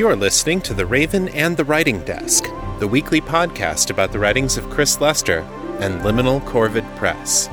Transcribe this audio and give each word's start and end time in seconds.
You're 0.00 0.16
listening 0.16 0.62
to 0.62 0.72
The 0.72 0.86
Raven 0.86 1.28
and 1.28 1.58
the 1.58 1.64
Writing 1.66 2.00
Desk, 2.04 2.44
the 2.78 2.88
weekly 2.88 3.20
podcast 3.20 3.90
about 3.90 4.12
the 4.12 4.18
writings 4.18 4.56
of 4.56 4.70
Chris 4.70 4.98
Lester 4.98 5.40
and 5.78 6.00
Liminal 6.00 6.40
Corvid 6.40 6.86
Press. 6.96 7.48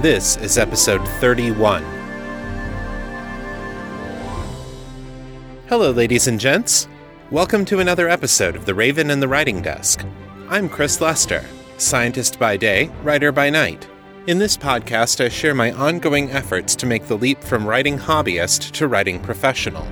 This 0.00 0.36
is 0.36 0.56
episode 0.56 1.04
31. 1.18 1.82
Hello, 5.66 5.90
ladies 5.90 6.28
and 6.28 6.38
gents. 6.38 6.86
Welcome 7.32 7.64
to 7.64 7.80
another 7.80 8.08
episode 8.08 8.54
of 8.54 8.64
The 8.64 8.74
Raven 8.76 9.10
and 9.10 9.20
the 9.20 9.26
Writing 9.26 9.60
Desk. 9.60 10.06
I'm 10.48 10.68
Chris 10.68 11.00
Lester, 11.00 11.44
scientist 11.78 12.38
by 12.38 12.56
day, 12.58 12.92
writer 13.02 13.32
by 13.32 13.50
night. 13.50 13.88
In 14.28 14.38
this 14.38 14.56
podcast, 14.56 15.20
I 15.20 15.28
share 15.28 15.56
my 15.56 15.72
ongoing 15.72 16.30
efforts 16.30 16.76
to 16.76 16.86
make 16.86 17.08
the 17.08 17.18
leap 17.18 17.42
from 17.42 17.66
writing 17.66 17.98
hobbyist 17.98 18.70
to 18.70 18.86
writing 18.86 19.18
professional. 19.18 19.84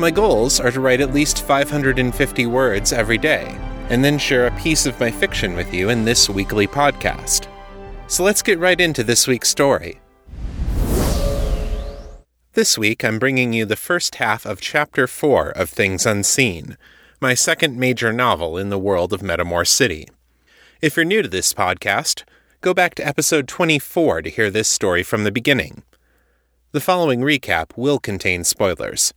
My 0.00 0.10
goals 0.10 0.60
are 0.60 0.70
to 0.70 0.80
write 0.80 1.02
at 1.02 1.12
least 1.12 1.42
550 1.42 2.46
words 2.46 2.90
every 2.90 3.18
day, 3.18 3.54
and 3.90 4.02
then 4.02 4.16
share 4.16 4.46
a 4.46 4.58
piece 4.58 4.86
of 4.86 4.98
my 4.98 5.10
fiction 5.10 5.54
with 5.54 5.74
you 5.74 5.90
in 5.90 6.06
this 6.06 6.26
weekly 6.26 6.66
podcast. 6.66 7.46
So 8.06 8.24
let's 8.24 8.40
get 8.40 8.58
right 8.58 8.80
into 8.80 9.04
this 9.04 9.28
week's 9.28 9.50
story. 9.50 10.00
This 12.54 12.78
week, 12.78 13.04
I'm 13.04 13.18
bringing 13.18 13.52
you 13.52 13.66
the 13.66 13.76
first 13.76 14.14
half 14.14 14.46
of 14.46 14.62
Chapter 14.62 15.06
4 15.06 15.50
of 15.50 15.68
Things 15.68 16.06
Unseen, 16.06 16.78
my 17.20 17.34
second 17.34 17.76
major 17.76 18.10
novel 18.10 18.56
in 18.56 18.70
the 18.70 18.78
world 18.78 19.12
of 19.12 19.20
Metamor 19.20 19.66
City. 19.66 20.08
If 20.80 20.96
you're 20.96 21.04
new 21.04 21.20
to 21.20 21.28
this 21.28 21.52
podcast, 21.52 22.24
go 22.62 22.72
back 22.72 22.94
to 22.94 23.06
episode 23.06 23.46
24 23.46 24.22
to 24.22 24.30
hear 24.30 24.50
this 24.50 24.68
story 24.68 25.02
from 25.02 25.24
the 25.24 25.30
beginning. 25.30 25.82
The 26.72 26.80
following 26.80 27.20
recap 27.20 27.76
will 27.76 27.98
contain 27.98 28.44
spoilers. 28.44 29.12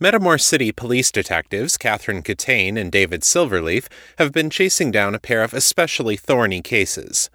Metamor 0.00 0.40
City 0.40 0.72
police 0.72 1.12
detectives 1.12 1.76
Catherine 1.76 2.22
Catane 2.22 2.78
and 2.78 2.90
David 2.90 3.20
Silverleaf 3.20 3.86
have 4.16 4.32
been 4.32 4.48
chasing 4.48 4.90
down 4.90 5.14
a 5.14 5.18
pair 5.18 5.42
of 5.42 5.52
especially 5.52 6.16
thorny 6.16 6.62
cases. 6.62 7.28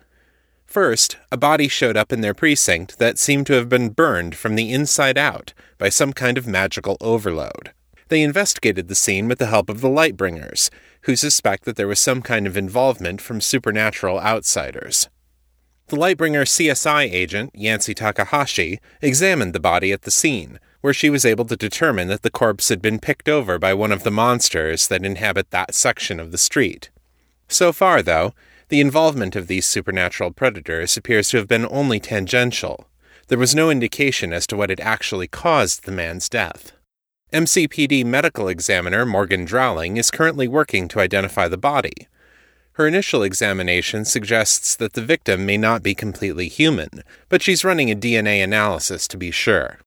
First, 0.66 1.17
a 1.31 1.38
body 1.38 1.67
showed 1.67 1.95
up 1.95 2.12
in 2.12 2.22
their 2.22 2.34
precinct 2.34 2.98
that 2.98 3.20
seemed 3.20 3.45
to 3.45 3.53
have 3.53 3.70
been 3.70 3.90
burned 3.90 4.36
from 4.36 4.56
the 4.56 4.73
inside 4.73 5.16
out 5.16 5.53
by 5.78 5.90
some 5.90 6.12
kind 6.12 6.40
of 6.40 6.48
magical 6.48 6.98
overload. 7.02 7.72
They 8.08 8.23
investigated 8.23 8.88
the 8.88 8.95
scene 8.95 9.28
with 9.28 9.38
the 9.38 9.45
help 9.45 9.70
of 9.70 9.81
the 9.81 9.88
Lightbringers, 9.88 10.72
who 11.02 11.16
suspect 11.16 11.66
that 11.66 11.75
there 11.75 11.88
was 11.88 12.00
some 12.00 12.23
kind 12.23 12.47
of 12.47 12.58
involvement 12.58 13.22
from 13.22 13.42
supernatural 13.42 14.20
outsiders. 14.20 15.08
The 15.90 15.97
Lightbringer 15.97 16.47
CSI 16.47 17.14
agent, 17.14 17.52
Yancy 17.53 17.94
Takahashi, 17.94 18.80
examined 19.03 19.53
the 19.53 19.59
body 19.59 19.92
at 19.92 20.02
the 20.02 20.09
scene, 20.09 20.59
where 20.86 20.94
she 20.94 21.09
was 21.09 21.25
able 21.25 21.45
to 21.45 21.55
determine 21.55 22.09
that 22.09 22.22
the 22.22 22.30
corpse 22.30 22.69
had 22.69 22.80
been 22.80 23.00
picked 23.00 23.28
over 23.28 23.58
by 23.58 23.73
one 23.73 23.91
of 23.91 24.03
the 24.03 24.11
monsters 24.11 24.88
that 24.88 25.03
inhabit 25.03 25.50
that 25.50 25.73
section 25.73 26.19
of 26.19 26.31
the 26.31 26.38
street. 26.38 26.91
So 27.47 27.73
far, 27.73 28.03
though, 28.03 28.36
the 28.69 28.81
involvement 28.81 29.36
of 29.36 29.47
these 29.47 29.66
supernatural 29.66 30.30
predators 30.30 30.95
appears 30.95 31.30
to 31.30 31.38
have 31.38 31.47
been 31.47 31.66
only 31.72 32.00
tangential. 32.00 32.86
There 33.30 33.39
was 33.39 33.56
no 33.56 33.72
indication 33.72 34.31
as 34.31 34.45
to 34.45 34.56
what 34.56 34.69
had 34.69 34.80
actually 34.80 35.28
caused 35.28 35.86
the 35.86 35.91
man's 35.91 36.30
death. 36.30 36.73
MCPD 37.33 38.06
medical 38.06 38.47
examiner 38.47 39.08
Morgan 39.08 39.44
Drowling 39.44 39.97
is 39.97 40.11
currently 40.11 40.47
working 40.47 40.88
to 40.89 41.00
identify 41.00 41.47
the 41.47 41.58
body. 41.58 42.08
Her 42.73 42.86
initial 42.86 43.23
examination 43.23 44.06
suggests 44.06 44.75
that 44.75 44.94
the 44.94 45.02
victim 45.02 45.47
may 45.47 45.58
not 45.58 45.81
be 45.81 45.95
completely 45.95 46.47
human, 46.47 47.02
but 47.28 47.41
she's 47.41 47.66
running 47.66 47.89
a 47.89 47.95
DNA 47.95 48.44
analysis 48.44 49.08
to 49.08 49.17
be 49.17 49.31
sure. 49.31 49.80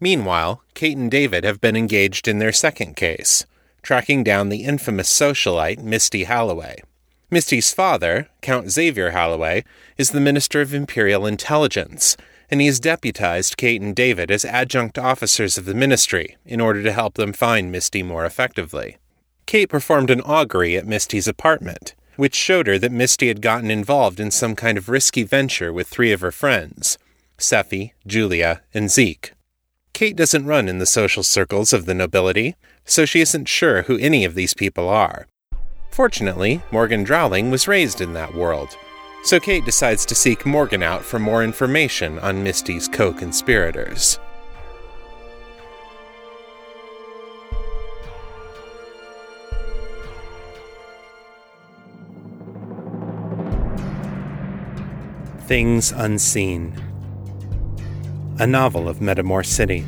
Meanwhile, 0.00 0.62
Kate 0.74 0.96
and 0.96 1.10
David 1.10 1.44
have 1.44 1.60
been 1.60 1.76
engaged 1.76 2.28
in 2.28 2.38
their 2.38 2.52
second 2.52 2.96
case, 2.96 3.46
tracking 3.82 4.22
down 4.22 4.48
the 4.48 4.64
infamous 4.64 5.08
socialite 5.08 5.82
Misty 5.82 6.24
Halloway. 6.24 6.82
Misty's 7.30 7.72
father, 7.72 8.28
Count 8.40 8.70
Xavier 8.70 9.10
Halloway, 9.10 9.64
is 9.96 10.10
the 10.10 10.20
Minister 10.20 10.60
of 10.60 10.74
Imperial 10.74 11.26
Intelligence, 11.26 12.16
and 12.50 12.60
he 12.60 12.66
has 12.66 12.78
deputized 12.78 13.56
Kate 13.56 13.80
and 13.80 13.96
David 13.96 14.30
as 14.30 14.44
adjunct 14.44 14.98
officers 14.98 15.58
of 15.58 15.64
the 15.64 15.74
ministry 15.74 16.36
in 16.44 16.60
order 16.60 16.82
to 16.82 16.92
help 16.92 17.14
them 17.14 17.32
find 17.32 17.72
Misty 17.72 18.02
more 18.02 18.24
effectively. 18.24 18.98
Kate 19.46 19.68
performed 19.68 20.10
an 20.10 20.20
augury 20.20 20.76
at 20.76 20.86
Misty's 20.86 21.26
apartment, 21.26 21.94
which 22.16 22.34
showed 22.34 22.66
her 22.66 22.78
that 22.78 22.92
Misty 22.92 23.28
had 23.28 23.42
gotten 23.42 23.70
involved 23.70 24.20
in 24.20 24.30
some 24.30 24.54
kind 24.54 24.78
of 24.78 24.88
risky 24.88 25.22
venture 25.22 25.72
with 25.72 25.88
three 25.88 26.12
of 26.12 26.20
her 26.20 26.32
friends 26.32 26.98
Sephi, 27.38 27.92
Julia, 28.06 28.62
and 28.72 28.90
Zeke. 28.90 29.32
Kate 29.96 30.14
doesn't 30.14 30.44
run 30.44 30.68
in 30.68 30.76
the 30.76 30.84
social 30.84 31.22
circles 31.22 31.72
of 31.72 31.86
the 31.86 31.94
nobility, 31.94 32.54
so 32.84 33.06
she 33.06 33.22
isn't 33.22 33.48
sure 33.48 33.84
who 33.84 33.96
any 33.96 34.26
of 34.26 34.34
these 34.34 34.52
people 34.52 34.90
are. 34.90 35.26
Fortunately, 35.90 36.60
Morgan 36.70 37.02
Drowling 37.02 37.50
was 37.50 37.66
raised 37.66 38.02
in 38.02 38.12
that 38.12 38.34
world, 38.34 38.76
so 39.24 39.40
Kate 39.40 39.64
decides 39.64 40.04
to 40.04 40.14
seek 40.14 40.44
Morgan 40.44 40.82
out 40.82 41.02
for 41.02 41.18
more 41.18 41.42
information 41.42 42.18
on 42.18 42.44
Misty's 42.44 42.88
co 42.88 43.10
conspirators. 43.10 44.18
Things 55.46 55.90
Unseen 55.92 56.85
a 58.38 58.46
novel 58.46 58.86
of 58.86 58.98
Metamor 58.98 59.46
City. 59.46 59.82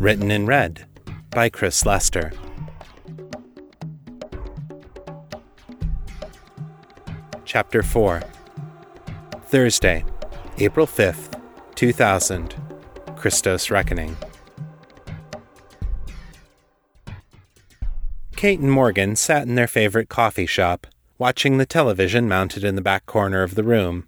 Written 0.00 0.32
in 0.32 0.46
red 0.46 0.84
by 1.30 1.48
Chris 1.48 1.86
Lester. 1.86 2.32
Chapter 7.44 7.84
4 7.84 8.20
Thursday, 9.44 10.04
April 10.58 10.88
5th, 10.88 11.40
2000. 11.76 12.56
Christos 13.14 13.70
Reckoning. 13.70 14.16
Kate 18.34 18.58
and 18.58 18.72
Morgan 18.72 19.14
sat 19.14 19.46
in 19.46 19.54
their 19.54 19.68
favorite 19.68 20.08
coffee 20.08 20.46
shop, 20.46 20.86
watching 21.16 21.58
the 21.58 21.64
television 21.64 22.28
mounted 22.28 22.64
in 22.64 22.74
the 22.74 22.82
back 22.82 23.06
corner 23.06 23.42
of 23.42 23.54
the 23.54 23.64
room. 23.64 24.06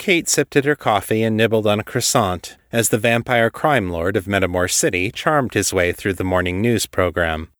Kate 0.00 0.30
sipped 0.30 0.56
at 0.56 0.64
her 0.64 0.74
coffee 0.74 1.22
and 1.22 1.36
nibbled 1.36 1.66
on 1.66 1.78
a 1.78 1.84
croissant 1.84 2.56
as 2.72 2.88
the 2.88 2.96
vampire 2.96 3.50
crime 3.50 3.90
lord 3.90 4.16
of 4.16 4.24
Metamor 4.24 4.70
City 4.70 5.10
charmed 5.10 5.52
his 5.52 5.74
way 5.74 5.92
through 5.92 6.14
the 6.14 6.24
morning 6.24 6.62
news 6.62 6.86
program. 6.86 7.50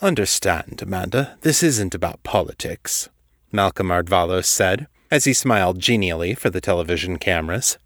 Understand, 0.00 0.80
Amanda, 0.80 1.36
this 1.40 1.64
isn't 1.64 1.96
about 1.96 2.22
politics, 2.22 3.08
Malcolm 3.50 3.88
Ardvalos 3.88 4.44
said, 4.44 4.86
as 5.10 5.24
he 5.24 5.32
smiled 5.32 5.80
genially 5.80 6.32
for 6.32 6.48
the 6.48 6.60
television 6.60 7.18
cameras. 7.18 7.76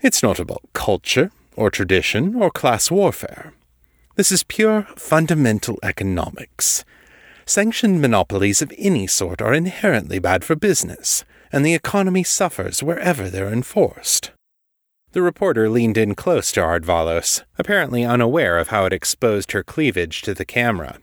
It's 0.00 0.22
not 0.22 0.38
about 0.38 0.62
culture, 0.72 1.32
or 1.56 1.72
tradition, 1.72 2.36
or 2.36 2.48
class 2.48 2.92
warfare. 2.92 3.54
This 4.14 4.30
is 4.30 4.44
pure 4.44 4.86
fundamental 4.94 5.80
economics. 5.82 6.84
Sanctioned 7.44 8.00
monopolies 8.00 8.62
of 8.62 8.72
any 8.78 9.08
sort 9.08 9.42
are 9.42 9.52
inherently 9.52 10.20
bad 10.20 10.44
for 10.44 10.54
business 10.54 11.24
and 11.52 11.64
the 11.64 11.74
economy 11.74 12.22
suffers 12.22 12.82
wherever 12.82 13.28
they're 13.28 13.52
enforced. 13.52 14.32
The 15.12 15.22
reporter 15.22 15.70
leaned 15.70 15.96
in 15.96 16.14
close 16.14 16.52
to 16.52 16.60
Ardvalos, 16.60 17.42
apparently 17.58 18.04
unaware 18.04 18.58
of 18.58 18.68
how 18.68 18.84
it 18.84 18.92
exposed 18.92 19.52
her 19.52 19.62
cleavage 19.62 20.20
to 20.22 20.34
the 20.34 20.44
camera. 20.44 20.98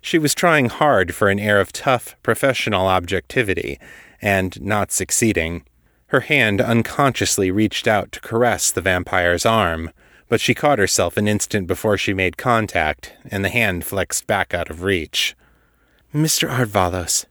She 0.00 0.18
was 0.18 0.34
trying 0.34 0.70
hard 0.70 1.14
for 1.14 1.28
an 1.28 1.38
air 1.38 1.60
of 1.60 1.72
tough, 1.72 2.16
professional 2.22 2.86
objectivity, 2.86 3.78
and 4.20 4.60
not 4.60 4.92
succeeding. 4.92 5.64
Her 6.08 6.20
hand 6.20 6.60
unconsciously 6.60 7.50
reached 7.50 7.86
out 7.86 8.12
to 8.12 8.20
caress 8.20 8.70
the 8.70 8.80
vampire's 8.80 9.44
arm, 9.44 9.90
but 10.28 10.40
she 10.40 10.54
caught 10.54 10.78
herself 10.78 11.16
an 11.16 11.28
instant 11.28 11.66
before 11.66 11.98
she 11.98 12.14
made 12.14 12.36
contact, 12.36 13.12
and 13.30 13.44
the 13.44 13.50
hand 13.50 13.84
flexed 13.84 14.26
back 14.26 14.54
out 14.54 14.70
of 14.70 14.82
reach. 14.82 15.36
Mr. 16.14 16.48
Ardvalos, 16.48 17.24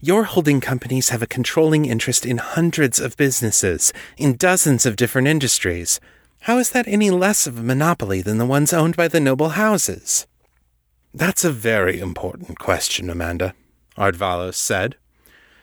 your 0.00 0.22
holding 0.22 0.60
companies 0.60 1.08
have 1.08 1.22
a 1.22 1.26
controlling 1.26 1.84
interest 1.84 2.24
in 2.24 2.38
hundreds 2.38 3.00
of 3.00 3.16
businesses, 3.16 3.92
in 4.16 4.36
dozens 4.36 4.86
of 4.86 4.94
different 4.94 5.26
industries. 5.26 5.98
How 6.42 6.58
is 6.58 6.70
that 6.70 6.86
any 6.86 7.10
less 7.10 7.48
of 7.48 7.58
a 7.58 7.64
monopoly 7.64 8.22
than 8.22 8.38
the 8.38 8.46
ones 8.46 8.72
owned 8.72 8.94
by 8.94 9.08
the 9.08 9.18
noble 9.18 9.50
houses? 9.50 10.28
That's 11.12 11.44
a 11.44 11.50
very 11.50 11.98
important 11.98 12.60
question, 12.60 13.10
Amanda, 13.10 13.54
Ardvalos 13.96 14.54
said. 14.54 14.94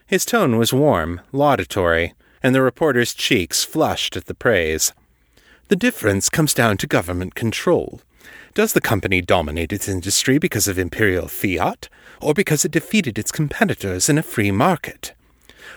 His 0.06 0.26
tone 0.26 0.58
was 0.58 0.74
warm, 0.74 1.22
laudatory, 1.32 2.14
and 2.44 2.54
the 2.54 2.62
reporter's 2.62 3.14
cheeks 3.14 3.64
flushed 3.64 4.18
at 4.18 4.26
the 4.26 4.36
praise. 4.36 4.92
The 5.70 5.78
difference 5.78 6.28
comes 6.28 6.54
down 6.54 6.76
to 6.78 6.88
government 6.88 7.36
control. 7.36 8.02
Does 8.54 8.74
the 8.74 8.82
company 8.82 9.22
dominate 9.22 9.72
its 9.72 9.88
industry 9.88 10.38
because 10.38 10.68
of 10.68 10.78
imperial 10.78 11.30
fiat, 11.30 11.88
or 12.22 12.34
because 12.34 12.66
it 12.66 12.72
defeated 12.72 13.18
its 13.18 13.32
competitors 13.32 14.10
in 14.10 14.18
a 14.18 14.24
free 14.24 14.52
market? 14.52 15.14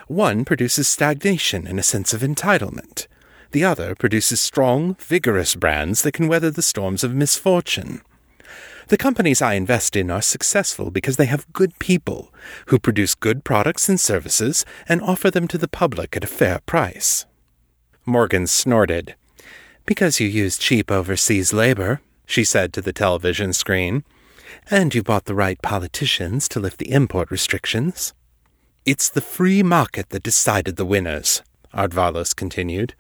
One 0.07 0.45
produces 0.45 0.89
stagnation 0.89 1.67
and 1.67 1.79
a 1.79 1.83
sense 1.83 2.13
of 2.13 2.23
entitlement. 2.23 3.07
The 3.51 3.65
other 3.65 3.95
produces 3.95 4.41
strong, 4.41 4.97
vigorous 5.01 5.55
brands 5.55 6.03
that 6.03 6.13
can 6.13 6.29
weather 6.29 6.51
the 6.51 6.63
storms 6.63 7.03
of 7.05 7.15
misfortune. 7.15 8.03
The 8.89 8.97
companies 8.97 9.43
I 9.43 9.55
invest 9.55 9.97
in 9.97 10.11
are 10.11 10.23
successful 10.23 10.91
because 10.91 11.17
they 11.17 11.27
have 11.27 11.53
good 11.53 11.79
people 11.79 12.33
who 12.67 12.79
produce 12.79 13.15
good 13.15 13.45
products 13.45 13.89
and 13.89 14.01
services 14.01 14.65
and 14.89 15.03
offer 15.03 15.31
them 15.31 15.47
to 15.49 15.59
the 15.59 15.69
public 15.69 16.17
at 16.17 16.25
a 16.25 16.29
fair 16.29 16.61
price. 16.65 17.27
Morgan 18.07 18.47
snorted. 18.47 19.15
Because 19.85 20.21
you 20.21 20.29
use 20.29 20.57
cheap 20.57 20.91
overseas 20.91 21.53
labor, 21.53 22.01
she 22.25 22.45
said 22.45 22.73
to 22.73 22.81
the 22.81 22.95
television 22.95 23.53
screen, 23.53 24.05
and 24.71 24.95
you 24.95 25.03
bought 25.03 25.25
the 25.25 25.35
right 25.35 25.61
politicians 25.63 26.49
to 26.49 26.61
lift 26.61 26.79
the 26.79 26.93
import 26.93 27.31
restrictions. 27.31 28.13
It's 28.85 29.09
the 29.09 29.21
free 29.21 29.63
market 29.63 30.11
that 30.11 30.23
decided 30.23 30.77
the 30.77 30.85
winners, 30.85 31.43
Ardvalos 31.73 32.35
continued. 32.35 32.95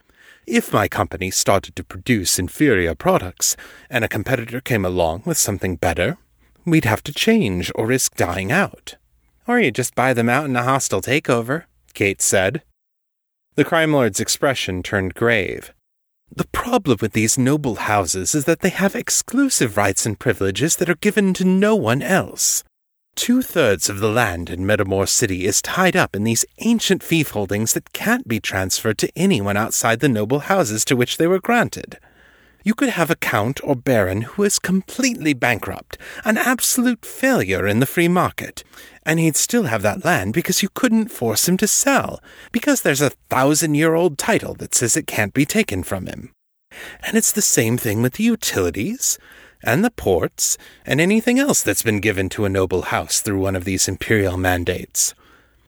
If 0.46 0.72
my 0.72 0.88
company 0.88 1.30
started 1.30 1.76
to 1.76 1.84
produce 1.84 2.38
inferior 2.38 2.94
products 2.94 3.56
and 3.90 4.04
a 4.04 4.08
competitor 4.08 4.60
came 4.60 4.84
along 4.84 5.22
with 5.26 5.36
something 5.36 5.76
better, 5.76 6.16
we'd 6.64 6.86
have 6.86 7.02
to 7.04 7.12
change 7.12 7.70
or 7.74 7.86
risk 7.86 8.16
dying 8.16 8.50
out. 8.50 8.96
Or 9.46 9.58
you 9.58 9.70
just 9.70 9.94
buy 9.94 10.14
them 10.14 10.28
out 10.28 10.46
in 10.46 10.56
a 10.56 10.62
hostile 10.62 11.02
takeover, 11.02 11.64
Kate 11.92 12.22
said. 12.22 12.62
The 13.56 13.64
crime 13.64 13.92
lord's 13.92 14.20
expression 14.20 14.82
turned 14.82 15.14
grave. 15.14 15.72
The 16.34 16.46
problem 16.52 16.98
with 17.00 17.12
these 17.12 17.38
noble 17.38 17.76
houses 17.76 18.34
is 18.34 18.44
that 18.44 18.60
they 18.60 18.68
have 18.68 18.94
exclusive 18.94 19.76
rights 19.76 20.06
and 20.06 20.18
privileges 20.18 20.76
that 20.76 20.90
are 20.90 20.94
given 20.96 21.34
to 21.34 21.44
no 21.44 21.74
one 21.74 22.02
else. 22.02 22.64
Two 23.14 23.42
thirds 23.42 23.88
of 23.88 23.98
the 23.98 24.10
land 24.10 24.48
in 24.48 24.60
Metamor 24.60 25.08
City 25.08 25.44
is 25.44 25.60
tied 25.60 25.96
up 25.96 26.14
in 26.14 26.22
these 26.22 26.44
ancient 26.58 27.02
fief 27.02 27.30
holdings 27.30 27.72
that 27.72 27.92
can't 27.92 28.28
be 28.28 28.38
transferred 28.38 28.98
to 28.98 29.10
anyone 29.16 29.56
outside 29.56 30.00
the 30.00 30.08
noble 30.08 30.40
houses 30.40 30.84
to 30.84 30.94
which 30.94 31.16
they 31.16 31.26
were 31.26 31.40
granted. 31.40 31.98
You 32.64 32.74
could 32.74 32.90
have 32.90 33.10
a 33.10 33.16
count 33.16 33.60
or 33.62 33.76
baron 33.76 34.22
who 34.22 34.42
is 34.42 34.58
completely 34.58 35.32
bankrupt, 35.32 35.96
an 36.24 36.36
absolute 36.36 37.04
failure 37.04 37.66
in 37.66 37.80
the 37.80 37.86
free 37.86 38.08
market, 38.08 38.64
and 39.06 39.18
he'd 39.18 39.36
still 39.36 39.64
have 39.64 39.82
that 39.82 40.04
land 40.04 40.34
because 40.34 40.62
you 40.62 40.68
couldn't 40.74 41.08
force 41.08 41.48
him 41.48 41.56
to 41.58 41.66
sell, 41.66 42.20
because 42.52 42.82
there's 42.82 43.00
a 43.00 43.10
thousand 43.30 43.74
year 43.74 43.94
old 43.94 44.18
title 44.18 44.54
that 44.54 44.74
says 44.74 44.96
it 44.96 45.06
can't 45.06 45.32
be 45.32 45.46
taken 45.46 45.82
from 45.82 46.06
him. 46.06 46.32
And 47.02 47.16
it's 47.16 47.32
the 47.32 47.42
same 47.42 47.78
thing 47.78 48.02
with 48.02 48.14
the 48.14 48.24
utilities 48.24 49.18
and 49.62 49.84
the 49.84 49.90
ports, 49.90 50.58
and 50.84 51.00
anything 51.00 51.38
else 51.38 51.62
that's 51.62 51.82
been 51.82 52.00
given 52.00 52.28
to 52.28 52.44
a 52.44 52.48
noble 52.48 52.82
house 52.82 53.20
through 53.20 53.40
one 53.40 53.56
of 53.56 53.64
these 53.64 53.88
imperial 53.88 54.36
mandates. 54.36 55.14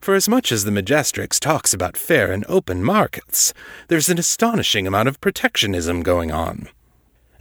For 0.01 0.15
as 0.15 0.29
much 0.29 0.51
as 0.51 0.63
the 0.63 0.71
Majestrix 0.71 1.39
talks 1.39 1.73
about 1.73 1.97
fair 1.97 2.31
and 2.31 2.45
open 2.47 2.83
markets, 2.83 3.53
there's 3.87 4.09
an 4.09 4.17
astonishing 4.17 4.87
amount 4.87 5.09
of 5.09 5.21
protectionism 5.21 6.01
going 6.03 6.31
on. 6.31 6.69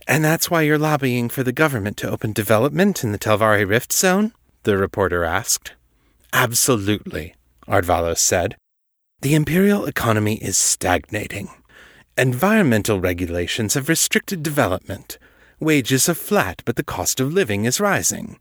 And 0.07 0.25
that's 0.25 0.51
why 0.51 0.63
you're 0.63 0.79
lobbying 0.79 1.29
for 1.29 1.43
the 1.43 1.53
government 1.53 1.97
to 1.99 2.11
open 2.11 2.33
development 2.33 3.05
in 3.05 3.13
the 3.13 3.19
Telvari 3.19 3.69
Rift 3.69 3.93
Zone? 3.93 4.33
the 4.65 4.77
reporter 4.77 5.25
asked. 5.25 5.73
Absolutely, 6.33 7.35
Ardvalos 7.67 8.19
said. 8.19 8.57
The 9.23 9.35
imperial 9.35 9.87
economy 9.87 10.37
is 10.37 10.59
stagnating. 10.59 11.51
Environmental 12.19 13.01
regulations 13.01 13.75
have 13.75 13.89
restricted 13.89 14.43
development, 14.43 15.19
Wages 15.61 16.09
are 16.09 16.15
flat, 16.15 16.63
but 16.65 16.77
the 16.77 16.83
cost 16.83 17.21
of 17.21 17.35
living 17.35 17.67
is 17.67 17.81
rising. 17.81 18.39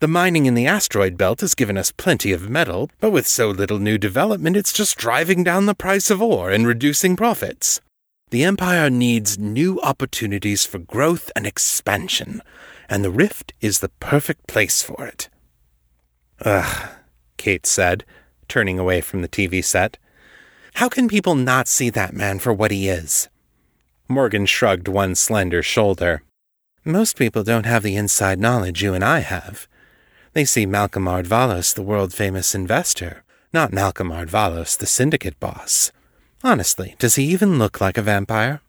The 0.00 0.06
mining 0.06 0.44
in 0.44 0.52
the 0.52 0.66
asteroid 0.66 1.16
belt 1.16 1.40
has 1.40 1.54
given 1.54 1.78
us 1.78 1.92
plenty 1.92 2.30
of 2.30 2.50
metal, 2.50 2.90
but 3.00 3.10
with 3.10 3.26
so 3.26 3.48
little 3.48 3.78
new 3.78 3.96
development, 3.96 4.54
it's 4.54 4.74
just 4.74 4.98
driving 4.98 5.42
down 5.42 5.64
the 5.64 5.74
price 5.74 6.10
of 6.10 6.20
ore 6.20 6.50
and 6.50 6.66
reducing 6.66 7.16
profits. 7.16 7.80
The 8.30 8.44
Empire 8.44 8.90
needs 8.90 9.38
new 9.38 9.80
opportunities 9.80 10.66
for 10.66 10.78
growth 10.78 11.30
and 11.34 11.46
expansion, 11.46 12.42
and 12.86 13.02
the 13.02 13.10
Rift 13.10 13.54
is 13.62 13.78
the 13.78 13.88
perfect 14.00 14.46
place 14.46 14.82
for 14.82 15.06
it. 15.06 15.30
Ugh, 16.44 16.90
Kate 17.38 17.64
said, 17.64 18.04
turning 18.46 18.78
away 18.78 19.00
from 19.00 19.22
the 19.22 19.28
TV 19.28 19.64
set. 19.64 19.96
How 20.74 20.90
can 20.90 21.08
people 21.08 21.34
not 21.34 21.68
see 21.68 21.88
that 21.88 22.12
man 22.12 22.38
for 22.38 22.52
what 22.52 22.70
he 22.70 22.90
is? 22.90 23.28
Morgan 24.08 24.44
shrugged 24.44 24.88
one 24.88 25.14
slender 25.14 25.62
shoulder. 25.62 26.22
Most 26.84 27.16
people 27.16 27.42
don't 27.42 27.66
have 27.66 27.82
the 27.82 27.96
inside 27.96 28.38
knowledge 28.38 28.82
you 28.82 28.92
and 28.92 29.04
I 29.04 29.20
have. 29.20 29.66
They 30.34 30.44
see 30.44 30.66
Malcolm 30.66 31.04
Ardvalos, 31.04 31.74
the 31.74 31.82
world 31.82 32.12
famous 32.12 32.54
investor, 32.54 33.24
not 33.54 33.72
Malcolm 33.72 34.10
Ardvalos, 34.10 34.76
the 34.76 34.86
syndicate 34.86 35.40
boss. 35.40 35.92
Honestly, 36.44 36.94
does 36.98 37.16
he 37.16 37.24
even 37.24 37.58
look 37.58 37.80
like 37.80 37.98
a 37.98 38.02
vampire? 38.02 38.60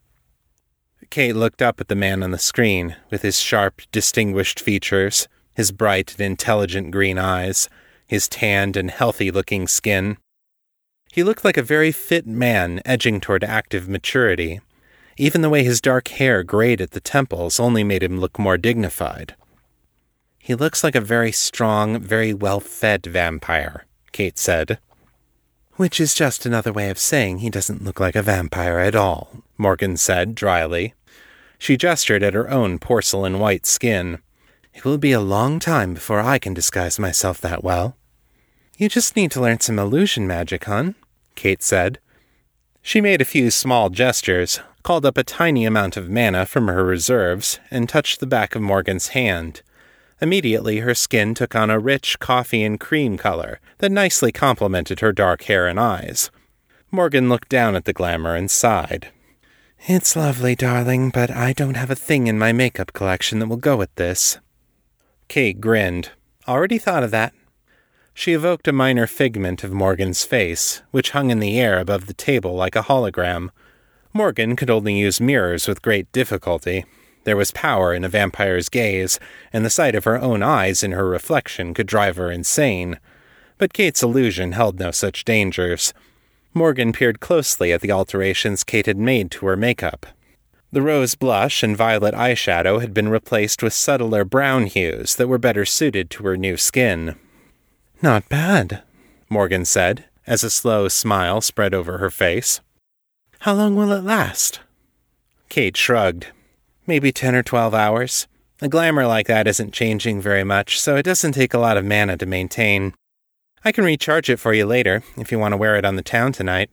Kate 1.09 1.35
looked 1.35 1.61
up 1.61 1.79
at 1.79 1.87
the 1.87 1.95
man 1.95 2.23
on 2.23 2.31
the 2.31 2.37
screen, 2.37 2.95
with 3.09 3.21
his 3.21 3.39
sharp, 3.39 3.81
distinguished 3.91 4.59
features, 4.59 5.27
his 5.53 5.71
bright 5.71 6.11
and 6.13 6.21
intelligent 6.21 6.91
green 6.91 7.17
eyes, 7.17 7.69
his 8.07 8.27
tanned 8.27 8.75
and 8.75 8.91
healthy 8.91 9.29
looking 9.29 9.67
skin. 9.67 10.17
He 11.11 11.23
looked 11.23 11.43
like 11.43 11.57
a 11.57 11.63
very 11.63 11.91
fit 11.91 12.25
man 12.27 12.81
edging 12.85 13.19
toward 13.19 13.43
active 13.43 13.87
maturity. 13.87 14.61
Even 15.17 15.41
the 15.41 15.49
way 15.49 15.63
his 15.63 15.81
dark 15.81 16.07
hair 16.07 16.43
grayed 16.43 16.81
at 16.81 16.91
the 16.91 16.99
temples 16.99 17.59
only 17.59 17.83
made 17.83 18.03
him 18.03 18.19
look 18.19 18.39
more 18.39 18.57
dignified. 18.57 19.35
He 20.37 20.55
looks 20.55 20.83
like 20.83 20.95
a 20.95 21.01
very 21.01 21.31
strong, 21.31 21.99
very 21.99 22.33
well 22.33 22.59
fed 22.59 23.05
vampire, 23.05 23.85
Kate 24.11 24.37
said. 24.37 24.79
Which 25.79 26.01
is 26.01 26.13
just 26.13 26.45
another 26.45 26.73
way 26.73 26.89
of 26.89 26.99
saying 26.99 27.37
he 27.37 27.49
doesn't 27.49 27.85
look 27.85 28.01
like 28.01 28.17
a 28.17 28.21
vampire 28.21 28.79
at 28.79 28.97
all, 28.97 29.31
Morgan 29.57 29.95
said 29.95 30.35
dryly. 30.35 30.93
She 31.57 31.77
gestured 31.77 32.21
at 32.21 32.33
her 32.33 32.49
own 32.49 32.79
porcelain 32.79 33.39
white 33.39 33.65
skin. 33.65 34.19
It 34.73 34.83
will 34.83 34.97
be 34.97 35.13
a 35.13 35.21
long 35.21 35.57
time 35.57 35.93
before 35.93 36.19
I 36.19 36.37
can 36.37 36.53
disguise 36.53 36.99
myself 36.99 37.39
that 37.39 37.63
well. 37.63 37.95
You 38.77 38.89
just 38.89 39.15
need 39.15 39.31
to 39.31 39.39
learn 39.39 39.61
some 39.61 39.79
illusion 39.79 40.27
magic, 40.27 40.65
hon, 40.65 40.95
Kate 41.35 41.63
said. 41.63 41.99
She 42.81 42.99
made 42.99 43.21
a 43.21 43.33
few 43.33 43.49
small 43.49 43.89
gestures, 43.89 44.59
called 44.83 45.05
up 45.05 45.17
a 45.17 45.23
tiny 45.23 45.63
amount 45.63 45.95
of 45.95 46.09
mana 46.09 46.45
from 46.45 46.67
her 46.67 46.83
reserves, 46.83 47.57
and 47.71 47.87
touched 47.87 48.19
the 48.19 48.27
back 48.27 48.53
of 48.53 48.61
Morgan's 48.61 49.09
hand. 49.15 49.61
Immediately, 50.21 50.79
her 50.79 50.93
skin 50.93 51.33
took 51.33 51.55
on 51.55 51.69
a 51.69 51.79
rich 51.79 52.19
coffee 52.19 52.63
and 52.63 52.79
cream 52.79 53.17
color 53.17 53.59
that 53.77 53.91
nicely 53.91 54.31
complemented 54.31 54.99
her 54.99 55.13
dark 55.13 55.43
hair 55.43 55.67
and 55.67 55.79
eyes. 55.79 56.29
Morgan 56.91 57.29
looked 57.29 57.49
down 57.49 57.75
at 57.75 57.85
the 57.85 57.93
glamour 57.93 58.35
and 58.35 58.51
sighed. 58.51 59.09
It's 59.87 60.15
lovely, 60.15 60.55
darling, 60.55 61.09
but 61.09 61.31
I 61.31 61.53
don't 61.53 61.77
have 61.77 61.89
a 61.89 61.95
thing 61.95 62.27
in 62.27 62.37
my 62.37 62.51
makeup 62.51 62.91
collection 62.91 63.39
that 63.39 63.47
will 63.47 63.57
go 63.57 63.77
with 63.77 63.93
this. 63.95 64.39
Kate 65.29 65.61
grinned. 65.61 66.11
Already 66.47 66.77
thought 66.77 67.03
of 67.03 67.11
that. 67.11 67.33
She 68.13 68.33
evoked 68.33 68.67
a 68.67 68.73
minor 68.73 69.07
figment 69.07 69.63
of 69.63 69.71
Morgan's 69.71 70.25
face, 70.25 70.81
which 70.91 71.11
hung 71.11 71.29
in 71.29 71.39
the 71.39 71.57
air 71.57 71.79
above 71.79 72.07
the 72.07 72.13
table 72.13 72.55
like 72.55 72.75
a 72.75 72.81
hologram. 72.81 73.49
Morgan 74.13 74.57
could 74.57 74.69
only 74.69 74.97
use 74.97 75.21
mirrors 75.21 75.67
with 75.67 75.81
great 75.81 76.11
difficulty. 76.11 76.83
There 77.29 77.37
was 77.37 77.51
power 77.51 77.93
in 77.93 78.03
a 78.03 78.09
vampire's 78.09 78.69
gaze, 78.69 79.19
and 79.53 79.63
the 79.63 79.69
sight 79.69 79.93
of 79.93 80.05
her 80.05 80.19
own 80.19 80.41
eyes 80.41 80.81
in 80.81 80.93
her 80.93 81.07
reflection 81.07 81.75
could 81.75 81.85
drive 81.85 82.15
her 82.15 82.31
insane. 82.31 82.97
But 83.59 83.71
Kate's 83.71 84.01
illusion 84.01 84.53
held 84.53 84.79
no 84.79 84.89
such 84.89 85.25
dangers. 85.25 85.93
Morgan 86.55 86.91
peered 86.91 87.19
closely 87.19 87.71
at 87.71 87.81
the 87.81 87.91
alterations 87.91 88.63
Kate 88.63 88.87
had 88.87 88.97
made 88.97 89.29
to 89.29 89.45
her 89.45 89.55
makeup. 89.55 90.07
The 90.71 90.81
rose 90.81 91.13
blush 91.13 91.61
and 91.61 91.77
violet 91.77 92.15
eyeshadow 92.15 92.81
had 92.81 92.95
been 92.95 93.09
replaced 93.09 93.61
with 93.61 93.73
subtler 93.73 94.25
brown 94.25 94.65
hues 94.65 95.15
that 95.17 95.27
were 95.27 95.37
better 95.37 95.65
suited 95.65 96.09
to 96.09 96.23
her 96.23 96.35
new 96.35 96.57
skin. 96.57 97.13
Not 98.01 98.27
bad, 98.27 98.81
Morgan 99.29 99.65
said, 99.65 100.05
as 100.25 100.43
a 100.43 100.49
slow 100.49 100.87
smile 100.87 101.41
spread 101.41 101.75
over 101.75 101.99
her 101.99 102.09
face. 102.09 102.59
How 103.41 103.53
long 103.53 103.75
will 103.75 103.91
it 103.91 104.03
last? 104.03 104.61
Kate 105.47 105.77
shrugged. 105.77 106.29
Maybe 106.89 107.11
ten 107.11 107.35
or 107.35 107.43
twelve 107.43 107.75
hours. 107.75 108.25
A 108.63 108.67
glamour 108.67 109.05
like 109.05 109.27
that 109.27 109.47
isn't 109.47 109.75
changing 109.75 110.21
very 110.21 110.43
much, 110.43 110.81
so 110.81 110.95
it 110.95 111.03
doesn't 111.03 111.33
take 111.33 111.53
a 111.53 111.59
lot 111.59 111.77
of 111.77 111.85
mana 111.85 112.17
to 112.17 112.25
maintain. 112.25 112.95
I 113.63 113.71
can 113.71 113.83
recharge 113.83 114.27
it 114.27 114.39
for 114.39 114.55
you 114.55 114.65
later, 114.65 115.03
if 115.15 115.31
you 115.31 115.37
want 115.37 115.51
to 115.51 115.57
wear 115.57 115.75
it 115.75 115.85
on 115.85 115.97
the 115.97 116.01
town 116.01 116.31
tonight. 116.31 116.71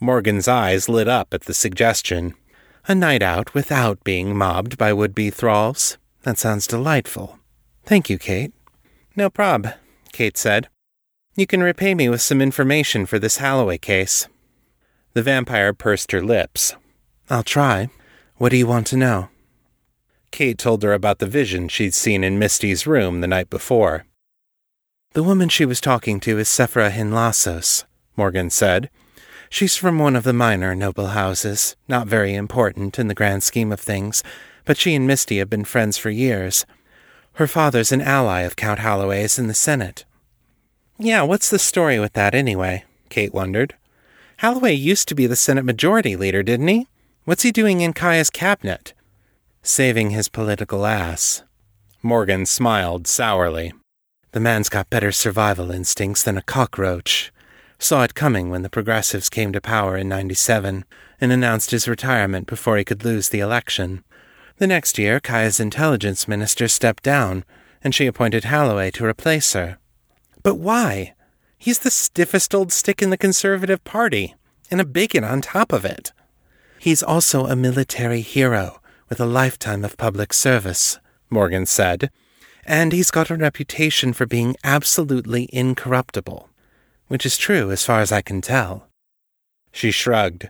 Morgan's 0.00 0.48
eyes 0.48 0.88
lit 0.88 1.06
up 1.06 1.32
at 1.32 1.42
the 1.42 1.54
suggestion. 1.54 2.34
A 2.88 2.96
night 2.96 3.22
out 3.22 3.54
without 3.54 4.02
being 4.02 4.36
mobbed 4.36 4.76
by 4.76 4.92
would 4.92 5.14
be 5.14 5.30
thralls. 5.30 5.98
That 6.24 6.36
sounds 6.36 6.66
delightful. 6.66 7.38
Thank 7.84 8.10
you, 8.10 8.18
Kate. 8.18 8.52
No 9.14 9.30
prob, 9.30 9.68
Kate 10.10 10.36
said. 10.36 10.68
You 11.36 11.46
can 11.46 11.62
repay 11.62 11.94
me 11.94 12.08
with 12.08 12.22
some 12.22 12.42
information 12.42 13.06
for 13.06 13.20
this 13.20 13.36
Holloway 13.36 13.78
case. 13.78 14.26
The 15.12 15.22
vampire 15.22 15.72
pursed 15.72 16.10
her 16.10 16.24
lips. 16.24 16.74
I'll 17.30 17.44
try. 17.44 17.90
What 18.38 18.50
do 18.50 18.56
you 18.56 18.68
want 18.68 18.86
to 18.88 18.96
know? 18.96 19.30
Kate 20.30 20.58
told 20.58 20.84
her 20.84 20.92
about 20.92 21.18
the 21.18 21.26
vision 21.26 21.68
she'd 21.68 21.92
seen 21.92 22.22
in 22.22 22.38
Misty's 22.38 22.86
room 22.86 23.20
the 23.20 23.26
night 23.26 23.50
before. 23.50 24.06
The 25.14 25.24
woman 25.24 25.48
she 25.48 25.64
was 25.64 25.80
talking 25.80 26.20
to 26.20 26.38
is 26.38 26.48
Sephra 26.48 26.92
Hinlassos, 26.92 27.84
Morgan 28.16 28.50
said. 28.50 28.90
She's 29.50 29.76
from 29.76 29.98
one 29.98 30.14
of 30.14 30.22
the 30.22 30.32
minor 30.32 30.76
noble 30.76 31.08
houses, 31.08 31.74
not 31.88 32.06
very 32.06 32.34
important 32.34 32.96
in 32.96 33.08
the 33.08 33.14
grand 33.14 33.42
scheme 33.42 33.72
of 33.72 33.80
things, 33.80 34.22
but 34.64 34.76
she 34.76 34.94
and 34.94 35.04
Misty 35.04 35.38
have 35.38 35.50
been 35.50 35.64
friends 35.64 35.98
for 35.98 36.10
years. 36.10 36.64
Her 37.34 37.48
father's 37.48 37.90
an 37.90 38.02
ally 38.02 38.42
of 38.42 38.54
Count 38.54 38.80
Holloway's 38.80 39.36
in 39.36 39.48
the 39.48 39.54
Senate. 39.54 40.04
Yeah, 40.96 41.22
what's 41.22 41.50
the 41.50 41.58
story 41.58 41.98
with 41.98 42.12
that 42.12 42.36
anyway? 42.36 42.84
Kate 43.08 43.34
wondered. 43.34 43.74
Holloway 44.38 44.74
used 44.74 45.08
to 45.08 45.16
be 45.16 45.26
the 45.26 45.34
Senate 45.34 45.64
Majority 45.64 46.14
Leader, 46.14 46.44
didn't 46.44 46.68
he? 46.68 46.86
What's 47.28 47.42
he 47.42 47.52
doing 47.52 47.82
in 47.82 47.92
Kaya's 47.92 48.30
cabinet? 48.30 48.94
Saving 49.62 50.12
his 50.12 50.30
political 50.30 50.86
ass. 50.86 51.42
Morgan 52.02 52.46
smiled 52.46 53.06
sourly. 53.06 53.74
The 54.32 54.40
man's 54.40 54.70
got 54.70 54.88
better 54.88 55.12
survival 55.12 55.70
instincts 55.70 56.22
than 56.22 56.38
a 56.38 56.42
cockroach. 56.42 57.30
Saw 57.78 58.02
it 58.04 58.14
coming 58.14 58.48
when 58.48 58.62
the 58.62 58.70
Progressives 58.70 59.28
came 59.28 59.52
to 59.52 59.60
power 59.60 59.94
in 59.94 60.08
97 60.08 60.86
and 61.20 61.30
announced 61.30 61.70
his 61.70 61.86
retirement 61.86 62.46
before 62.46 62.78
he 62.78 62.84
could 62.86 63.04
lose 63.04 63.28
the 63.28 63.40
election. 63.40 64.04
The 64.56 64.66
next 64.66 64.96
year, 64.96 65.20
Kaya's 65.20 65.60
intelligence 65.60 66.28
minister 66.28 66.66
stepped 66.66 67.02
down, 67.02 67.44
and 67.84 67.94
she 67.94 68.06
appointed 68.06 68.44
Holloway 68.44 68.90
to 68.92 69.04
replace 69.04 69.52
her. 69.52 69.76
But 70.42 70.54
why? 70.54 71.12
He's 71.58 71.80
the 71.80 71.90
stiffest 71.90 72.54
old 72.54 72.72
stick 72.72 73.02
in 73.02 73.10
the 73.10 73.18
Conservative 73.18 73.84
Party, 73.84 74.34
and 74.70 74.80
a 74.80 74.86
bigot 74.86 75.24
on 75.24 75.42
top 75.42 75.74
of 75.74 75.84
it. 75.84 76.12
He's 76.78 77.02
also 77.02 77.46
a 77.46 77.56
military 77.56 78.20
hero 78.20 78.80
with 79.08 79.20
a 79.20 79.26
lifetime 79.26 79.84
of 79.84 79.96
public 79.96 80.32
service, 80.32 80.98
Morgan 81.30 81.66
said, 81.66 82.10
and 82.64 82.92
he's 82.92 83.10
got 83.10 83.30
a 83.30 83.36
reputation 83.36 84.12
for 84.12 84.26
being 84.26 84.54
absolutely 84.62 85.48
incorruptible, 85.52 86.48
which 87.08 87.26
is 87.26 87.38
true 87.38 87.70
as 87.70 87.84
far 87.84 88.00
as 88.00 88.12
I 88.12 88.22
can 88.22 88.40
tell. 88.40 88.88
She 89.72 89.90
shrugged. 89.90 90.48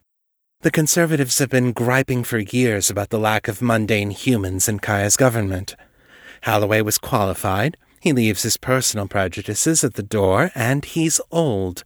The 0.63 0.71
Conservatives 0.73 1.39
have 1.39 1.51
been 1.51 1.73
griping 1.73 2.25
for 2.25 2.39
years 2.39 2.91
about 2.91 3.11
the 3.11 3.19
lack 3.19 3.47
of 3.47 3.63
mundane 3.63 4.11
humans 4.11 4.69
in 4.69 4.81
Kaya's 4.81 5.17
government. 5.17 5.77
Holloway 6.43 6.83
was 6.83 6.99
qualified, 6.99 7.77
he 8.01 8.13
leaves 8.13 8.43
his 8.43 8.57
personal 8.57 9.09
prejudices 9.09 9.83
at 9.85 9.95
the 9.95 10.03
door, 10.03 10.51
and 10.55 10.85
he's 10.85 11.21
old. 11.31 11.85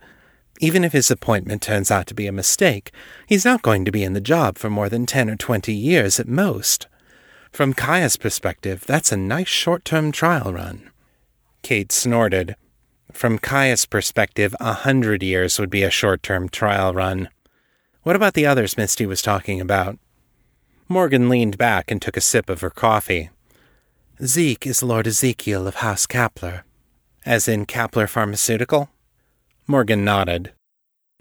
Even 0.62 0.84
if 0.84 0.92
his 0.92 1.10
appointment 1.10 1.60
turns 1.60 1.90
out 1.90 2.06
to 2.06 2.14
be 2.14 2.28
a 2.28 2.32
mistake, 2.32 2.92
he's 3.26 3.44
not 3.44 3.62
going 3.62 3.84
to 3.84 3.90
be 3.90 4.04
in 4.04 4.12
the 4.12 4.20
job 4.20 4.56
for 4.56 4.70
more 4.70 4.88
than 4.88 5.06
ten 5.06 5.28
or 5.28 5.34
twenty 5.34 5.74
years 5.74 6.20
at 6.20 6.28
most. 6.28 6.86
From 7.50 7.74
Kaya's 7.74 8.16
perspective, 8.16 8.84
that's 8.86 9.10
a 9.10 9.16
nice 9.16 9.48
short 9.48 9.84
term 9.84 10.12
trial 10.12 10.52
run. 10.52 10.88
Kate 11.62 11.90
snorted. 11.90 12.54
From 13.12 13.40
Kaya's 13.40 13.86
perspective, 13.86 14.54
a 14.60 14.72
hundred 14.72 15.24
years 15.24 15.58
would 15.58 15.68
be 15.68 15.82
a 15.82 15.90
short 15.90 16.22
term 16.22 16.48
trial 16.48 16.94
run. 16.94 17.28
What 18.04 18.14
about 18.14 18.34
the 18.34 18.46
others 18.46 18.76
Misty 18.76 19.04
was 19.04 19.20
talking 19.20 19.60
about? 19.60 19.98
Morgan 20.88 21.28
leaned 21.28 21.58
back 21.58 21.90
and 21.90 22.00
took 22.00 22.16
a 22.16 22.20
sip 22.20 22.48
of 22.48 22.60
her 22.60 22.70
coffee. 22.70 23.30
Zeke 24.24 24.68
is 24.68 24.80
Lord 24.80 25.08
Ezekiel 25.08 25.66
of 25.66 25.76
House 25.76 26.06
Kapler. 26.06 26.62
As 27.26 27.48
in 27.48 27.66
Kapler 27.66 28.08
Pharmaceutical? 28.08 28.91
Morgan 29.66 30.04
nodded. 30.04 30.52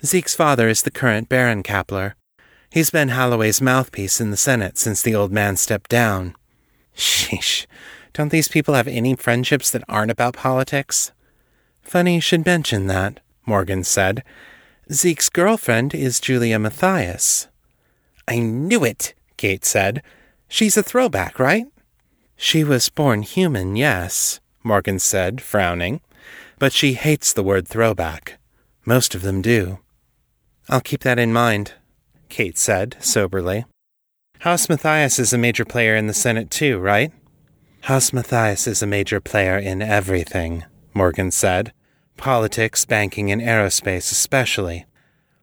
Zeke's 0.04 0.36
father 0.36 0.68
is 0.68 0.82
the 0.82 0.92
current 0.92 1.30
Baron 1.30 1.62
Kapler. 1.62 2.14
He's 2.72 2.90
been 2.90 3.10
Holloway's 3.10 3.62
mouthpiece 3.62 4.20
in 4.20 4.32
the 4.32 4.38
Senate 4.38 4.78
since 4.78 5.02
the 5.02 5.14
old 5.14 5.32
man 5.32 5.58
stepped 5.58 5.90
down. 5.90 6.36
Sheesh. 6.96 7.68
Don't 8.14 8.30
these 8.30 8.48
people 8.48 8.74
have 8.74 8.88
any 8.88 9.16
friendships 9.16 9.70
that 9.72 9.84
aren't 9.88 10.12
about 10.12 10.36
politics? 10.36 11.12
Funny 11.82 12.16
you 12.16 12.22
should 12.22 12.46
mention 12.46 12.88
that, 12.88 13.20
Morgan 13.46 13.84
said. 13.84 14.24
Zeke's 14.92 15.30
girlfriend 15.30 15.94
is 15.94 16.20
Julia 16.20 16.58
Matthias. 16.58 17.48
I 18.28 18.40
knew 18.40 18.84
it, 18.84 19.14
Kate 19.38 19.64
said. 19.64 20.02
She's 20.48 20.78
a 20.78 20.84
throwback, 20.84 21.40
right? 21.40 21.66
She 22.36 22.64
was 22.64 22.90
born 22.90 23.22
human, 23.22 23.76
yes, 23.76 24.40
Morgan 24.64 25.00
said, 25.00 25.42
frowning. 25.42 26.02
But 26.62 26.74
she 26.74 26.94
hates 26.94 27.34
the 27.34 27.42
word 27.42 27.68
throwback. 27.68 28.38
Most 28.86 29.16
of 29.16 29.24
them 29.24 29.42
do. 29.42 29.80
I'll 30.70 30.80
keep 30.80 31.02
that 31.02 31.18
in 31.18 31.34
mind, 31.34 31.74
Kate 32.30 32.56
said, 32.56 32.98
soberly. 33.00 33.66
House 34.42 34.70
Matthias 34.70 35.18
is 35.18 35.34
a 35.34 35.40
major 35.40 35.66
player 35.66 35.96
in 35.96 36.06
the 36.06 36.14
Senate, 36.14 36.52
too, 36.52 36.78
right? 36.78 37.12
House 37.82 38.14
Matthias 38.14 38.68
is 38.68 38.84
a 38.84 38.88
major 38.88 39.20
player 39.20 39.58
in 39.58 39.82
everything, 39.82 40.64
Morgan 40.94 41.32
said 41.32 41.74
politics, 42.16 42.86
banking, 42.86 43.32
and 43.32 43.42
aerospace 43.42 44.12
especially. 44.12 44.86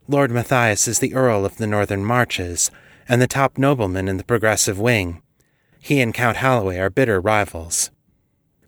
Lord 0.06 0.30
Matthias 0.30 0.86
is 0.86 1.00
the 1.00 1.14
Earl 1.14 1.44
of 1.44 1.56
the 1.56 1.66
Northern 1.66 2.04
Marches 2.04 2.70
and 3.08 3.20
the 3.20 3.26
top 3.26 3.58
nobleman 3.58 4.06
in 4.06 4.18
the 4.18 4.22
progressive 4.22 4.78
wing. 4.78 5.20
He 5.80 6.00
and 6.00 6.14
Count 6.14 6.36
Holloway 6.36 6.78
are 6.78 6.90
bitter 6.90 7.20
rivals. 7.20 7.90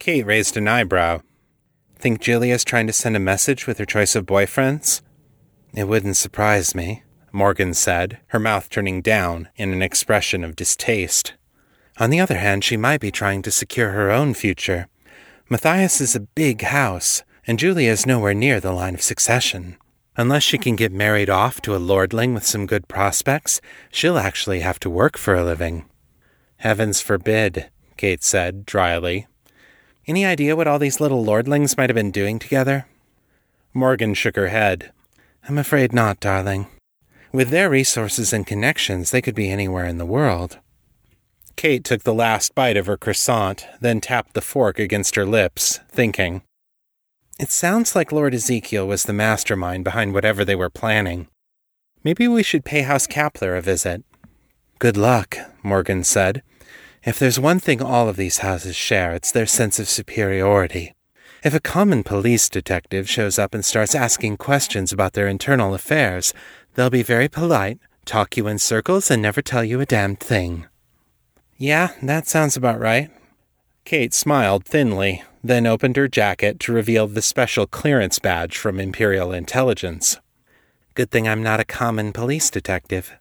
Kate 0.01 0.27
raised 0.27 0.57
an 0.57 0.67
eyebrow. 0.67 1.21
Think 2.01 2.23
Julia's 2.23 2.65
trying 2.65 2.87
to 2.87 2.95
send 2.95 3.15
a 3.15 3.21
message 3.21 3.67
with 3.67 3.77
her 3.77 3.85
choice 3.85 4.17
of 4.17 4.25
boyfriends? 4.25 5.03
It 5.75 5.85
wouldn't 5.85 6.17
surprise 6.17 6.75
me, 6.75 7.03
Morgan 7.31 7.75
said, 7.75 8.21
her 8.29 8.39
mouth 8.39 8.71
turning 8.71 9.03
down 9.03 9.51
in 9.57 9.71
an 9.71 9.83
expression 9.83 10.43
of 10.43 10.57
distaste. 10.57 11.35
On 11.99 12.09
the 12.09 12.19
other 12.19 12.39
hand, 12.39 12.65
she 12.65 12.79
might 12.79 13.03
be 13.03 13.11
trying 13.11 13.43
to 13.43 13.51
secure 13.51 13.91
her 13.91 14.11
own 14.11 14.33
future. 14.33 14.89
Matthias 15.51 16.01
is 16.01 16.17
a 16.17 16.21
big 16.21 16.63
house, 16.63 17.23
and 17.47 17.59
Julia 17.59 17.91
is 17.91 18.07
nowhere 18.07 18.33
near 18.33 18.61
the 18.61 18.73
line 18.73 18.95
of 18.95 19.03
succession. 19.03 19.77
Unless 20.17 20.43
she 20.43 20.57
can 20.57 20.77
get 20.77 20.93
married 20.93 21.29
off 21.29 21.61
to 21.61 21.77
a 21.77 21.79
lordling 21.79 22.33
with 22.33 22.47
some 22.47 22.65
good 22.65 22.89
prospects, 22.89 23.61
she'll 23.93 24.17
actually 24.17 24.61
have 24.61 24.81
to 24.81 24.89
work 24.89 25.19
for 25.19 25.35
a 25.35 25.45
living. 25.45 25.85
Heavens 26.57 27.03
forbid, 27.03 27.69
Kate 27.99 28.25
said 28.25 28.65
dryly. 28.65 29.27
Any 30.07 30.25
idea 30.25 30.57
what 30.57 30.67
all 30.67 30.79
these 30.79 31.01
little 31.01 31.25
lordlings 31.25 31.77
might 31.77 31.91
have 31.91 31.95
been 31.95 32.11
doing 32.11 32.39
together? 32.39 32.87
Morgan 33.73 34.15
shook 34.15 34.37
her 34.37 34.49
head. 34.49 34.93
I'm 35.49 35.59
afraid 35.59 35.93
not, 35.93 36.21
darling. 36.21 36.67
With 37.33 37.51
their 37.51 37.71
resources 37.71 38.33
and 38.33 38.47
connections, 38.47 39.11
they 39.11 39.23
could 39.23 39.35
be 39.37 39.51
anywhere 39.51 39.87
in 39.87 39.99
the 39.99 40.07
world. 40.07 40.59
Kate 41.57 41.85
took 41.85 42.03
the 42.03 42.15
last 42.15 42.55
bite 42.55 42.77
of 42.77 42.87
her 42.87 42.97
croissant, 42.97 43.67
then 43.81 44.01
tapped 44.01 44.35
the 44.35 44.41
fork 44.41 44.79
against 44.79 45.15
her 45.15 45.27
lips, 45.27 45.79
thinking. 45.89 46.43
It 47.39 47.51
sounds 47.51 47.95
like 47.95 48.13
Lord 48.13 48.35
Ezekiel 48.35 48.87
was 48.87 49.05
the 49.05 49.13
mastermind 49.13 49.85
behind 49.85 50.13
whatever 50.13 50.45
they 50.45 50.55
were 50.55 50.71
planning. 50.71 51.29
Maybe 52.03 52.27
we 52.27 52.43
should 52.43 52.65
pay 52.65 52.83
House 52.83 53.07
Kapler 53.07 53.57
a 53.57 53.61
visit. 53.61 54.03
Good 54.79 54.97
luck, 54.97 55.37
Morgan 55.63 56.03
said. 56.03 56.43
If 57.03 57.19
there's 57.19 57.41
one 57.41 57.61
thing 57.61 57.81
all 57.81 58.11
of 58.11 58.17
these 58.17 58.39
houses 58.39 58.77
share, 58.77 59.15
it's 59.15 59.33
their 59.33 59.47
sense 59.47 59.79
of 59.79 59.89
superiority. 59.89 60.95
If 61.43 61.55
a 61.55 61.61
common 61.61 62.03
police 62.03 62.51
detective 62.51 63.09
shows 63.09 63.39
up 63.39 63.55
and 63.55 63.65
starts 63.65 63.95
asking 63.95 64.37
questions 64.37 64.93
about 64.93 65.15
their 65.15 65.27
internal 65.27 65.73
affairs, 65.73 66.35
they'll 66.75 66.91
be 66.91 67.03
very 67.03 67.27
polite, 67.27 67.79
talk 68.05 68.37
you 68.37 68.47
in 68.47 68.59
circles, 68.59 69.11
and 69.11 69.23
never 69.23 69.41
tell 69.41 69.65
you 69.65 69.81
a 69.81 69.87
damned 69.87 70.21
thing. 70.21 70.67
Yeah, 71.57 71.93
that 72.03 72.29
sounds 72.29 72.55
about 72.55 72.79
right. 72.79 73.11
Kate 73.87 74.13
smiled 74.13 74.67
thinly, 74.67 75.23
then 75.43 75.67
opened 75.67 75.97
her 75.97 76.07
jacket 76.07 76.61
to 76.61 76.73
reveal 76.73 77.07
the 77.07 77.23
special 77.23 77.67
clearance 77.67 78.19
badge 78.19 78.59
from 78.59 78.79
Imperial 78.79 79.33
Intelligence. 79.33 80.19
Good 80.93 81.11
thing 81.11 81.27
I'm 81.27 81.43
not 81.43 81.61
a 81.61 81.65
common 81.65 82.13
police 82.13 82.51
detective. 82.51 83.17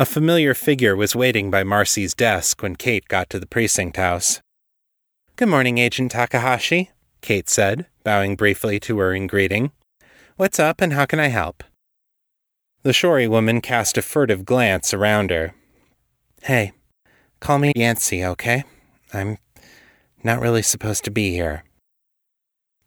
A 0.00 0.06
familiar 0.06 0.54
figure 0.54 0.94
was 0.94 1.16
waiting 1.16 1.50
by 1.50 1.64
Marcy's 1.64 2.14
desk 2.14 2.62
when 2.62 2.76
Kate 2.76 3.08
got 3.08 3.28
to 3.30 3.40
the 3.40 3.48
precinct 3.48 3.96
house. 3.96 4.40
Good 5.34 5.48
morning, 5.48 5.78
Agent 5.78 6.12
Takahashi, 6.12 6.92
Kate 7.20 7.48
said, 7.48 7.86
bowing 8.04 8.36
briefly 8.36 8.78
to 8.78 8.96
her 9.00 9.12
in 9.12 9.26
greeting. 9.26 9.72
What's 10.36 10.60
up 10.60 10.80
and 10.80 10.92
how 10.92 11.04
can 11.04 11.18
I 11.18 11.26
help? 11.26 11.64
The 12.84 12.92
Shori 12.92 13.28
woman 13.28 13.60
cast 13.60 13.98
a 13.98 14.02
furtive 14.02 14.44
glance 14.44 14.94
around 14.94 15.32
her. 15.32 15.52
Hey, 16.42 16.74
call 17.40 17.58
me 17.58 17.72
Yancy, 17.74 18.24
okay? 18.24 18.62
I'm 19.12 19.38
not 20.22 20.40
really 20.40 20.62
supposed 20.62 21.02
to 21.06 21.10
be 21.10 21.32
here. 21.32 21.64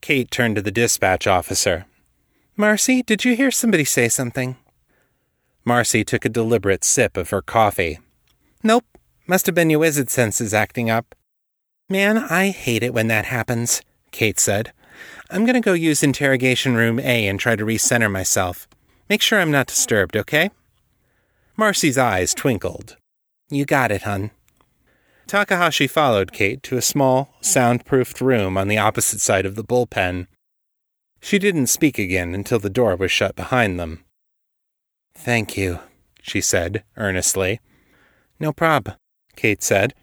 Kate 0.00 0.30
turned 0.30 0.56
to 0.56 0.62
the 0.62 0.70
dispatch 0.70 1.26
officer. 1.26 1.84
Marcy, 2.56 3.02
did 3.02 3.22
you 3.22 3.36
hear 3.36 3.50
somebody 3.50 3.84
say 3.84 4.08
something? 4.08 4.56
Marcy 5.64 6.04
took 6.04 6.24
a 6.24 6.28
deliberate 6.28 6.84
sip 6.84 7.16
of 7.16 7.30
her 7.30 7.42
coffee. 7.42 7.98
Nope, 8.62 8.84
must 9.26 9.46
have 9.46 9.54
been 9.54 9.70
your 9.70 9.80
wizard 9.80 10.10
senses 10.10 10.52
acting 10.52 10.90
up. 10.90 11.14
Man, 11.88 12.18
I 12.18 12.50
hate 12.50 12.82
it 12.82 12.94
when 12.94 13.08
that 13.08 13.26
happens, 13.26 13.82
Kate 14.10 14.40
said. 14.40 14.72
I'm 15.30 15.44
going 15.44 15.54
to 15.54 15.60
go 15.60 15.72
use 15.72 16.02
interrogation 16.02 16.74
room 16.74 16.98
A 16.98 17.26
and 17.26 17.38
try 17.38 17.56
to 17.56 17.64
recenter 17.64 18.10
myself. 18.10 18.68
Make 19.08 19.22
sure 19.22 19.40
I'm 19.40 19.50
not 19.50 19.66
disturbed, 19.66 20.16
okay? 20.16 20.50
Marcy's 21.56 21.98
eyes 21.98 22.34
twinkled. 22.34 22.96
You 23.50 23.64
got 23.64 23.92
it, 23.92 24.02
hun. 24.02 24.30
Takahashi 25.26 25.86
followed 25.86 26.32
Kate 26.32 26.62
to 26.64 26.76
a 26.76 26.82
small, 26.82 27.34
soundproofed 27.40 28.20
room 28.20 28.58
on 28.58 28.68
the 28.68 28.78
opposite 28.78 29.20
side 29.20 29.46
of 29.46 29.54
the 29.54 29.64
bullpen. 29.64 30.26
She 31.20 31.38
didn't 31.38 31.68
speak 31.68 31.98
again 31.98 32.34
until 32.34 32.58
the 32.58 32.70
door 32.70 32.96
was 32.96 33.12
shut 33.12 33.36
behind 33.36 33.78
them. 33.78 34.04
Thank 35.14 35.56
you, 35.56 35.80
she 36.22 36.40
said 36.40 36.84
earnestly. 36.96 37.60
No 38.40 38.52
prob, 38.52 38.94
Kate 39.36 39.62
said. 39.62 39.94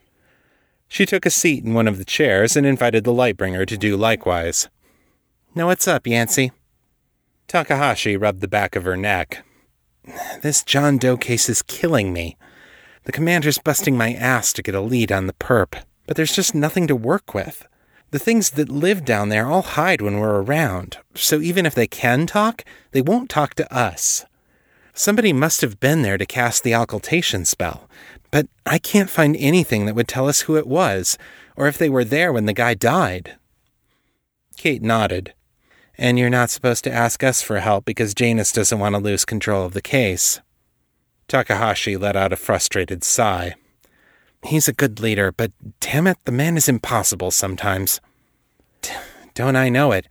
She 0.87 1.05
took 1.05 1.25
a 1.25 1.29
seat 1.29 1.63
in 1.63 1.73
one 1.73 1.87
of 1.87 1.97
the 1.97 2.05
chairs 2.05 2.55
and 2.55 2.65
invited 2.65 3.03
the 3.03 3.13
lightbringer 3.13 3.67
to 3.67 3.77
do 3.77 3.95
likewise. 3.95 4.69
Now 5.53 5.67
what's 5.67 5.87
up, 5.87 6.07
Yancey? 6.07 6.51
Takahashi 7.47 8.15
rubbed 8.15 8.41
the 8.41 8.47
back 8.47 8.75
of 8.75 8.85
her 8.85 8.97
neck. 8.97 9.43
This 10.41 10.63
John 10.63 10.97
Doe 10.97 11.17
case 11.17 11.49
is 11.49 11.61
killing 11.61 12.13
me. 12.13 12.37
The 13.03 13.11
commander's 13.11 13.57
busting 13.57 13.97
my 13.97 14.13
ass 14.13 14.53
to 14.53 14.61
get 14.61 14.75
a 14.75 14.81
lead 14.81 15.11
on 15.11 15.27
the 15.27 15.33
perp, 15.33 15.81
but 16.07 16.15
there's 16.15 16.35
just 16.35 16.55
nothing 16.55 16.87
to 16.87 16.95
work 16.95 17.33
with. 17.33 17.67
The 18.11 18.19
things 18.19 18.51
that 18.51 18.69
live 18.69 19.05
down 19.05 19.29
there 19.29 19.47
all 19.47 19.61
hide 19.61 20.01
when 20.01 20.19
we're 20.19 20.41
around, 20.41 20.97
so 21.13 21.39
even 21.39 21.65
if 21.65 21.75
they 21.75 21.87
can 21.87 22.25
talk, 22.25 22.63
they 22.91 23.01
won't 23.01 23.29
talk 23.29 23.53
to 23.55 23.75
us. 23.75 24.25
Somebody 24.93 25.33
must 25.33 25.61
have 25.61 25.79
been 25.79 26.01
there 26.01 26.17
to 26.17 26.25
cast 26.25 26.63
the 26.63 26.73
occultation 26.73 27.45
spell, 27.45 27.89
but 28.31 28.47
I 28.65 28.77
can't 28.77 29.09
find 29.09 29.35
anything 29.37 29.85
that 29.85 29.95
would 29.95 30.07
tell 30.07 30.27
us 30.27 30.41
who 30.41 30.57
it 30.57 30.67
was, 30.67 31.17
or 31.55 31.67
if 31.67 31.77
they 31.77 31.89
were 31.89 32.03
there 32.03 32.33
when 32.33 32.45
the 32.45 32.53
guy 32.53 32.73
died. 32.73 33.35
Kate 34.57 34.81
nodded. 34.81 35.33
And 35.97 36.17
you're 36.17 36.29
not 36.29 36.49
supposed 36.49 36.83
to 36.85 36.91
ask 36.91 37.23
us 37.23 37.41
for 37.41 37.59
help 37.59 37.85
because 37.85 38.13
Janus 38.13 38.51
doesn't 38.51 38.79
want 38.79 38.95
to 38.95 39.01
lose 39.01 39.25
control 39.25 39.65
of 39.65 39.73
the 39.73 39.81
case. 39.81 40.39
Takahashi 41.27 41.97
let 41.97 42.15
out 42.15 42.33
a 42.33 42.37
frustrated 42.37 43.03
sigh. 43.03 43.55
He's 44.43 44.67
a 44.67 44.73
good 44.73 44.99
leader, 44.99 45.31
but 45.31 45.51
damn 45.79 46.07
it, 46.07 46.17
the 46.23 46.31
man 46.31 46.55
is 46.55 46.69
impossible 46.69 47.31
sometimes. 47.31 47.99
Don't 49.33 49.55
I 49.55 49.69
know 49.69 49.91
it? 49.91 50.07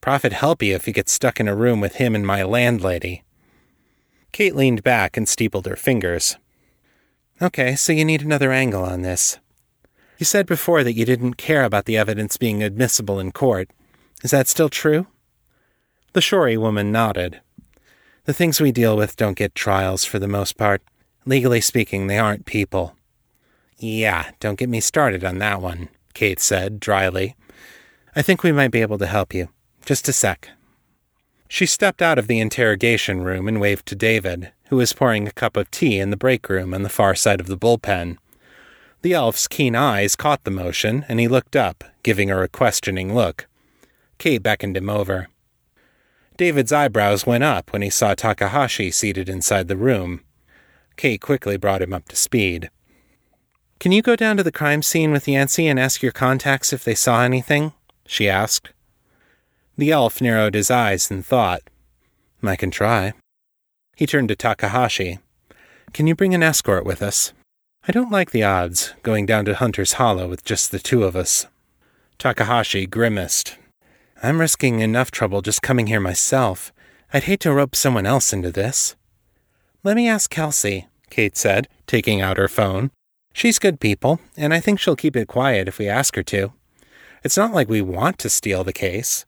Prophet 0.00 0.32
help 0.32 0.62
you 0.62 0.74
if 0.74 0.86
you 0.86 0.92
get 0.92 1.08
stuck 1.08 1.40
in 1.40 1.48
a 1.48 1.56
room 1.56 1.80
with 1.80 1.96
him 1.96 2.14
and 2.14 2.26
my 2.26 2.42
landlady. 2.42 3.24
Kate 4.32 4.56
leaned 4.56 4.82
back 4.82 5.16
and 5.16 5.28
steepled 5.28 5.66
her 5.66 5.76
fingers. 5.76 6.36
Okay, 7.40 7.76
so 7.76 7.92
you 7.92 8.04
need 8.04 8.22
another 8.22 8.50
angle 8.50 8.82
on 8.82 9.02
this. 9.02 9.38
You 10.18 10.24
said 10.24 10.46
before 10.46 10.84
that 10.84 10.94
you 10.94 11.04
didn't 11.04 11.34
care 11.34 11.64
about 11.64 11.84
the 11.84 11.96
evidence 11.96 12.36
being 12.36 12.62
admissible 12.62 13.20
in 13.20 13.32
court. 13.32 13.70
Is 14.22 14.30
that 14.30 14.48
still 14.48 14.68
true? 14.68 15.06
The 16.12 16.20
Shori 16.20 16.56
woman 16.56 16.92
nodded. 16.92 17.40
The 18.24 18.32
things 18.32 18.60
we 18.60 18.70
deal 18.72 18.96
with 18.96 19.16
don't 19.16 19.36
get 19.36 19.54
trials 19.54 20.04
for 20.04 20.18
the 20.18 20.28
most 20.28 20.56
part. 20.56 20.82
Legally 21.26 21.60
speaking, 21.60 22.06
they 22.06 22.18
aren't 22.18 22.46
people. 22.46 22.94
Yeah, 23.78 24.30
don't 24.38 24.58
get 24.58 24.68
me 24.68 24.80
started 24.80 25.24
on 25.24 25.38
that 25.38 25.60
one, 25.60 25.88
Kate 26.14 26.38
said 26.38 26.78
dryly. 26.78 27.34
I 28.14 28.22
think 28.22 28.42
we 28.42 28.52
might 28.52 28.70
be 28.70 28.82
able 28.82 28.98
to 28.98 29.06
help 29.06 29.34
you. 29.34 29.48
Just 29.84 30.08
a 30.08 30.12
sec. 30.12 30.50
She 31.52 31.66
stepped 31.66 32.00
out 32.00 32.18
of 32.18 32.28
the 32.28 32.40
interrogation 32.40 33.20
room 33.20 33.46
and 33.46 33.60
waved 33.60 33.84
to 33.88 33.94
David, 33.94 34.52
who 34.70 34.76
was 34.76 34.94
pouring 34.94 35.28
a 35.28 35.32
cup 35.32 35.54
of 35.54 35.70
tea 35.70 35.98
in 35.98 36.08
the 36.08 36.16
break 36.16 36.48
room 36.48 36.72
on 36.72 36.82
the 36.82 36.88
far 36.88 37.14
side 37.14 37.40
of 37.40 37.46
the 37.46 37.58
bullpen. 37.58 38.16
The 39.02 39.12
elf's 39.12 39.48
keen 39.48 39.76
eyes 39.76 40.16
caught 40.16 40.44
the 40.44 40.50
motion, 40.50 41.04
and 41.10 41.20
he 41.20 41.28
looked 41.28 41.54
up, 41.54 41.84
giving 42.02 42.30
her 42.30 42.42
a 42.42 42.48
questioning 42.48 43.14
look. 43.14 43.48
Kate 44.16 44.42
beckoned 44.42 44.78
him 44.78 44.88
over. 44.88 45.28
David's 46.38 46.72
eyebrows 46.72 47.26
went 47.26 47.44
up 47.44 47.70
when 47.70 47.82
he 47.82 47.90
saw 47.90 48.14
Takahashi 48.14 48.90
seated 48.90 49.28
inside 49.28 49.68
the 49.68 49.76
room. 49.76 50.22
Kate 50.96 51.20
quickly 51.20 51.58
brought 51.58 51.82
him 51.82 51.92
up 51.92 52.08
to 52.08 52.16
speed. 52.16 52.70
Can 53.78 53.92
you 53.92 54.00
go 54.00 54.16
down 54.16 54.38
to 54.38 54.42
the 54.42 54.52
crime 54.52 54.80
scene 54.80 55.12
with 55.12 55.28
Yancey 55.28 55.68
and 55.68 55.78
ask 55.78 56.02
your 56.02 56.12
contacts 56.12 56.72
if 56.72 56.82
they 56.82 56.94
saw 56.94 57.22
anything? 57.22 57.74
she 58.06 58.26
asked. 58.26 58.72
The 59.76 59.90
elf 59.90 60.20
narrowed 60.20 60.54
his 60.54 60.70
eyes 60.70 61.10
in 61.10 61.22
thought. 61.22 61.62
I 62.42 62.56
can 62.56 62.70
try. 62.70 63.12
He 63.96 64.06
turned 64.06 64.28
to 64.28 64.36
Takahashi. 64.36 65.18
Can 65.92 66.06
you 66.06 66.14
bring 66.14 66.34
an 66.34 66.42
escort 66.42 66.84
with 66.84 67.02
us? 67.02 67.32
I 67.86 67.92
don't 67.92 68.10
like 68.10 68.30
the 68.30 68.44
odds, 68.44 68.94
going 69.02 69.26
down 69.26 69.44
to 69.46 69.54
Hunter's 69.54 69.94
Hollow 69.94 70.28
with 70.28 70.44
just 70.44 70.70
the 70.70 70.78
two 70.78 71.04
of 71.04 71.16
us. 71.16 71.46
Takahashi 72.18 72.86
grimaced. 72.86 73.56
I'm 74.22 74.40
risking 74.40 74.80
enough 74.80 75.10
trouble 75.10 75.42
just 75.42 75.62
coming 75.62 75.88
here 75.88 76.00
myself. 76.00 76.72
I'd 77.12 77.24
hate 77.24 77.40
to 77.40 77.52
rope 77.52 77.74
someone 77.74 78.06
else 78.06 78.32
into 78.32 78.50
this. 78.50 78.94
Let 79.82 79.96
me 79.96 80.08
ask 80.08 80.30
Kelsey, 80.30 80.86
Kate 81.10 81.36
said, 81.36 81.66
taking 81.86 82.20
out 82.20 82.36
her 82.36 82.48
phone. 82.48 82.90
She's 83.34 83.58
good 83.58 83.80
people, 83.80 84.20
and 84.36 84.54
I 84.54 84.60
think 84.60 84.78
she'll 84.78 84.94
keep 84.94 85.16
it 85.16 85.26
quiet 85.26 85.66
if 85.66 85.78
we 85.78 85.88
ask 85.88 86.14
her 86.14 86.22
to. 86.22 86.52
It's 87.24 87.36
not 87.36 87.52
like 87.52 87.68
we 87.68 87.82
want 87.82 88.18
to 88.18 88.30
steal 88.30 88.62
the 88.62 88.72
case. 88.72 89.26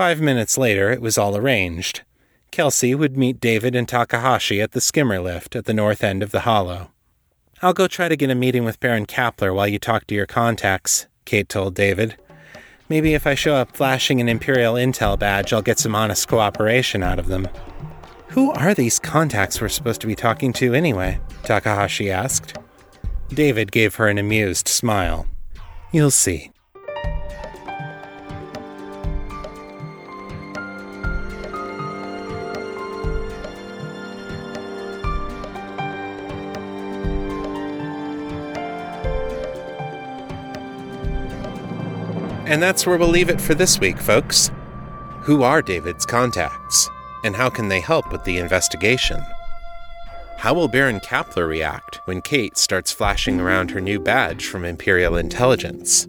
Five 0.00 0.18
minutes 0.18 0.56
later, 0.56 0.90
it 0.90 1.02
was 1.02 1.18
all 1.18 1.36
arranged. 1.36 2.04
Kelsey 2.50 2.94
would 2.94 3.18
meet 3.18 3.38
David 3.38 3.76
and 3.76 3.86
Takahashi 3.86 4.58
at 4.62 4.72
the 4.72 4.80
skimmer 4.80 5.20
lift 5.20 5.54
at 5.54 5.66
the 5.66 5.74
north 5.74 6.02
end 6.02 6.22
of 6.22 6.30
the 6.30 6.40
hollow. 6.40 6.90
I'll 7.60 7.74
go 7.74 7.86
try 7.86 8.08
to 8.08 8.16
get 8.16 8.30
a 8.30 8.34
meeting 8.34 8.64
with 8.64 8.80
Baron 8.80 9.04
Kapler 9.04 9.54
while 9.54 9.68
you 9.68 9.78
talk 9.78 10.06
to 10.06 10.14
your 10.14 10.24
contacts, 10.24 11.06
Kate 11.26 11.50
told 11.50 11.74
David. 11.74 12.16
Maybe 12.88 13.12
if 13.12 13.26
I 13.26 13.34
show 13.34 13.56
up 13.56 13.76
flashing 13.76 14.22
an 14.22 14.28
Imperial 14.30 14.72
Intel 14.72 15.18
badge, 15.18 15.52
I'll 15.52 15.60
get 15.60 15.78
some 15.78 15.94
honest 15.94 16.28
cooperation 16.28 17.02
out 17.02 17.18
of 17.18 17.26
them. 17.26 17.46
Who 18.28 18.52
are 18.52 18.72
these 18.72 18.98
contacts 18.98 19.60
we're 19.60 19.68
supposed 19.68 20.00
to 20.00 20.06
be 20.06 20.16
talking 20.16 20.54
to 20.54 20.72
anyway? 20.72 21.20
Takahashi 21.42 22.10
asked. 22.10 22.56
David 23.28 23.70
gave 23.70 23.96
her 23.96 24.08
an 24.08 24.16
amused 24.16 24.66
smile. 24.66 25.26
You'll 25.92 26.10
see. 26.10 26.52
And 42.50 42.60
that's 42.60 42.84
where 42.84 42.98
we'll 42.98 43.08
leave 43.08 43.30
it 43.30 43.40
for 43.40 43.54
this 43.54 43.78
week, 43.78 43.96
folks. 43.96 44.50
Who 45.20 45.44
are 45.44 45.62
David's 45.62 46.04
contacts? 46.04 46.90
And 47.22 47.36
how 47.36 47.48
can 47.48 47.68
they 47.68 47.78
help 47.78 48.10
with 48.10 48.24
the 48.24 48.38
investigation? 48.38 49.22
How 50.36 50.52
will 50.52 50.66
Baron 50.66 50.98
Kapler 50.98 51.46
react 51.46 52.00
when 52.06 52.20
Kate 52.20 52.58
starts 52.58 52.90
flashing 52.90 53.38
around 53.38 53.70
her 53.70 53.80
new 53.80 54.00
badge 54.00 54.46
from 54.46 54.64
Imperial 54.64 55.14
Intelligence? 55.16 56.08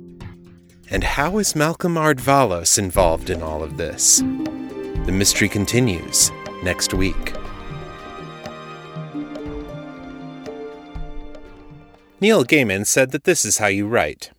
And 0.89 1.04
how 1.04 1.38
is 1.38 1.56
Malcolm 1.56 1.93
Ardvalos 1.93 2.80
involved 2.80 3.30
in 3.30 3.43
all 3.43 3.62
of 3.62 3.77
this? 3.77 4.21
The 4.21 5.13
mystery 5.13 5.47
continues 5.47 6.32
next 6.63 6.91
week. 6.91 7.36
Neil 12.19 12.43
Gaiman 12.43 12.88
said 12.88 13.12
that 13.12 13.25
this 13.25 13.45
is 13.45 13.60
how 13.60 13.67
you 13.67 13.88
write. 13.88 14.32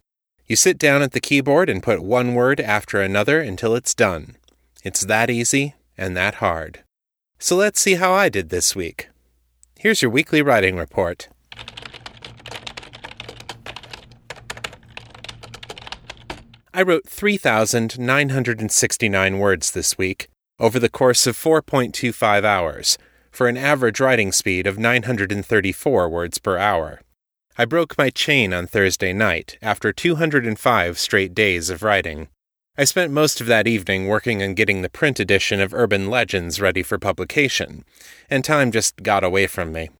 You 0.53 0.57
sit 0.57 0.77
down 0.77 1.01
at 1.01 1.13
the 1.13 1.21
keyboard 1.21 1.71
and 1.71 1.83
put 1.83 2.03
one 2.03 2.35
word 2.35 2.61
after 2.61 3.01
another 3.01 3.41
until 3.41 3.75
it's 3.75 3.95
done. 3.95 4.37
It's 4.85 5.07
that 5.07 5.31
easy 5.31 5.77
and 5.97 6.15
that 6.15 6.35
hard. 6.45 6.85
So 7.39 7.57
let's 7.57 7.81
see 7.81 7.95
how 7.95 8.13
I 8.13 8.29
did 8.29 8.51
this 8.51 8.77
week. 8.77 9.09
Here's 9.79 10.03
your 10.03 10.11
weekly 10.11 10.43
writing 10.43 10.77
report. 10.77 11.31
I 16.75 16.83
wrote 16.83 17.09
3,969 17.09 19.39
words 19.39 19.71
this 19.71 19.97
week 19.97 20.29
over 20.61 20.79
the 20.79 20.91
course 20.91 21.27
of 21.27 21.35
4.25 21.35 22.45
hours 22.45 22.99
for 23.31 23.49
an 23.49 23.57
average 23.57 24.01
writing 24.01 24.33
speed 24.33 24.67
of 24.67 24.79
934 24.79 26.11
words 26.11 26.37
per 26.37 26.59
hour. 26.59 27.01
I 27.59 27.67
broke 27.67 27.99
my 27.99 28.09
chain 28.09 28.55
on 28.55 28.67
Thursday 28.67 29.13
night 29.13 29.59
after 29.61 29.93
205 29.93 30.99
straight 30.99 31.35
days 31.35 31.69
of 31.69 31.83
writing. 31.83 32.29
I 32.79 32.85
spent 32.85 33.13
most 33.13 33.43
of 33.43 33.47
that 33.47 33.67
evening 33.67 34.09
working 34.09 34.43
on 34.43 34.55
getting 34.55 34.81
the 34.81 34.89
print 34.89 35.21
edition 35.21 35.61
of 35.61 35.75
Urban 35.75 36.09
Legends 36.09 36.63
ready 36.63 36.83
for 36.83 36.99
publication, 36.99 37.85
and 38.31 38.43
time 38.43 38.73
just 38.73 39.03
got 39.03 39.23
away 39.23 39.47
from 39.47 39.71
me. 39.71 39.91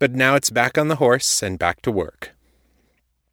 But 0.00 0.16
now 0.16 0.34
it's 0.34 0.50
back 0.50 0.76
on 0.76 0.88
the 0.88 0.96
horse 0.96 1.44
and 1.44 1.60
back 1.60 1.80
to 1.82 1.92
work. 1.92 2.34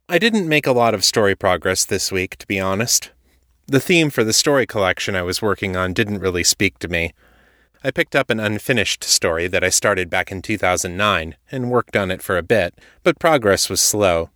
I 0.07 0.19
didn't 0.19 0.47
make 0.47 0.67
a 0.67 0.71
lot 0.71 0.93
of 0.93 1.03
story 1.03 1.35
progress 1.35 1.83
this 1.83 2.11
week, 2.11 2.37
to 2.37 2.45
be 2.45 2.59
honest. 2.59 3.09
The 3.65 3.79
theme 3.79 4.11
for 4.11 4.23
the 4.23 4.33
story 4.33 4.67
collection 4.67 5.15
I 5.15 5.23
was 5.23 5.41
working 5.41 5.75
on 5.75 5.93
didn't 5.93 6.19
really 6.19 6.43
speak 6.43 6.77
to 6.79 6.87
me, 6.87 7.11
I 7.87 7.91
picked 7.91 8.17
up 8.17 8.29
an 8.29 8.41
unfinished 8.41 9.05
story 9.05 9.47
that 9.47 9.63
I 9.63 9.69
started 9.69 10.09
back 10.09 10.29
in 10.29 10.41
2009 10.41 11.37
and 11.49 11.71
worked 11.71 11.95
on 11.95 12.11
it 12.11 12.21
for 12.21 12.37
a 12.37 12.43
bit, 12.43 12.77
but 13.01 13.17
progress 13.17 13.69
was 13.69 13.79
slow. 13.79 14.29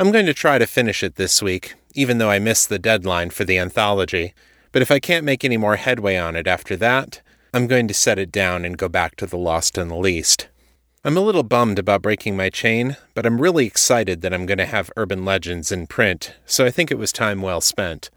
I'm 0.00 0.10
going 0.10 0.26
to 0.26 0.34
try 0.34 0.58
to 0.58 0.66
finish 0.66 1.04
it 1.04 1.14
this 1.14 1.40
week, 1.40 1.76
even 1.94 2.18
though 2.18 2.30
I 2.30 2.40
missed 2.40 2.68
the 2.68 2.80
deadline 2.80 3.30
for 3.30 3.44
the 3.44 3.58
anthology, 3.58 4.34
but 4.72 4.82
if 4.82 4.90
I 4.90 4.98
can't 4.98 5.24
make 5.24 5.44
any 5.44 5.56
more 5.56 5.76
headway 5.76 6.16
on 6.16 6.34
it 6.34 6.48
after 6.48 6.76
that, 6.78 7.20
I'm 7.54 7.68
going 7.68 7.86
to 7.86 7.94
set 7.94 8.18
it 8.18 8.32
down 8.32 8.64
and 8.64 8.76
go 8.76 8.88
back 8.88 9.14
to 9.16 9.26
the 9.26 9.38
Lost 9.38 9.78
and 9.78 9.88
the 9.88 9.94
Least. 9.94 10.48
I'm 11.04 11.16
a 11.16 11.20
little 11.20 11.44
bummed 11.44 11.78
about 11.78 12.02
breaking 12.02 12.36
my 12.36 12.50
chain, 12.50 12.96
but 13.14 13.24
I'm 13.24 13.40
really 13.40 13.66
excited 13.66 14.20
that 14.22 14.34
I'm 14.34 14.46
going 14.46 14.58
to 14.58 14.66
have 14.66 14.90
Urban 14.96 15.24
Legends 15.24 15.70
in 15.70 15.86
print, 15.86 16.34
so 16.44 16.66
I 16.66 16.72
think 16.72 16.90
it 16.90 16.98
was 16.98 17.12
time 17.12 17.40
well 17.40 17.60
spent. 17.60 18.10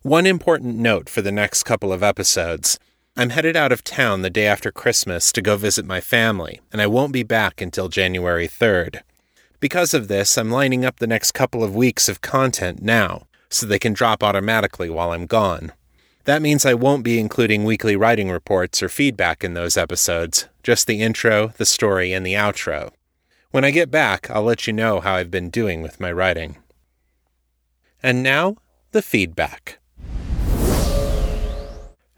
One 0.00 0.24
important 0.24 0.76
note 0.76 1.10
for 1.10 1.20
the 1.20 1.30
next 1.30 1.64
couple 1.64 1.92
of 1.92 2.02
episodes 2.02 2.78
I'm 3.18 3.30
headed 3.30 3.56
out 3.56 3.72
of 3.72 3.82
town 3.82 4.20
the 4.20 4.28
day 4.28 4.46
after 4.46 4.70
Christmas 4.70 5.32
to 5.32 5.40
go 5.40 5.56
visit 5.56 5.86
my 5.86 6.02
family, 6.02 6.60
and 6.70 6.82
I 6.82 6.86
won't 6.86 7.14
be 7.14 7.22
back 7.22 7.62
until 7.62 7.88
January 7.88 8.46
3rd. 8.46 9.00
Because 9.58 9.94
of 9.94 10.08
this, 10.08 10.36
I'm 10.36 10.50
lining 10.50 10.84
up 10.84 10.98
the 10.98 11.06
next 11.06 11.32
couple 11.32 11.64
of 11.64 11.74
weeks 11.74 12.10
of 12.10 12.20
content 12.20 12.82
now, 12.82 13.26
so 13.48 13.64
they 13.64 13.78
can 13.78 13.94
drop 13.94 14.22
automatically 14.22 14.90
while 14.90 15.12
I'm 15.12 15.24
gone. 15.24 15.72
That 16.24 16.42
means 16.42 16.66
I 16.66 16.74
won't 16.74 17.04
be 17.04 17.18
including 17.18 17.64
weekly 17.64 17.96
writing 17.96 18.30
reports 18.30 18.82
or 18.82 18.90
feedback 18.90 19.42
in 19.42 19.54
those 19.54 19.78
episodes, 19.78 20.46
just 20.62 20.86
the 20.86 21.00
intro, 21.00 21.54
the 21.56 21.64
story, 21.64 22.12
and 22.12 22.26
the 22.26 22.34
outro. 22.34 22.92
When 23.50 23.64
I 23.64 23.70
get 23.70 23.90
back, 23.90 24.28
I'll 24.28 24.42
let 24.42 24.66
you 24.66 24.74
know 24.74 25.00
how 25.00 25.14
I've 25.14 25.30
been 25.30 25.48
doing 25.48 25.80
with 25.80 26.00
my 26.00 26.12
writing. 26.12 26.58
And 28.02 28.22
now, 28.22 28.56
the 28.90 29.00
feedback. 29.00 29.78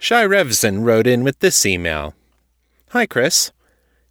Shai 0.01 0.25
Revzen 0.25 0.85
wrote 0.85 1.09
in 1.09 1.25
with 1.25 1.41
this 1.41 1.67
email 1.67 2.15
Hi, 2.91 3.05
Chris. 3.05 3.51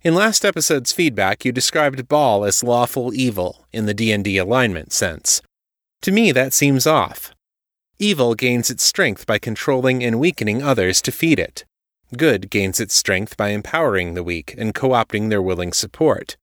In 0.03 0.13
last 0.13 0.43
episode's 0.43 0.91
feedback, 0.91 1.45
you 1.45 1.53
described 1.53 2.09
Baal 2.09 2.43
as 2.43 2.61
lawful 2.61 3.13
evil 3.13 3.65
in 3.71 3.85
the 3.85 3.93
D&D 3.93 4.37
alignment 4.37 4.91
sense. 4.91 5.41
To 6.01 6.11
me, 6.11 6.33
that 6.33 6.53
seems 6.53 6.85
off. 6.85 7.33
Evil 7.99 8.35
gains 8.35 8.69
its 8.69 8.83
strength 8.83 9.25
by 9.25 9.39
controlling 9.39 10.03
and 10.03 10.19
weakening 10.19 10.61
others 10.61 11.01
to 11.03 11.11
feed 11.11 11.39
it. 11.39 11.63
Good 12.15 12.49
gains 12.49 12.81
its 12.81 12.93
strength 12.93 13.37
by 13.37 13.49
empowering 13.49 14.13
the 14.13 14.23
weak 14.23 14.53
and 14.57 14.75
co 14.75 14.89
opting 14.89 15.29
their 15.29 15.41
willing 15.41 15.71
support. 15.71 16.35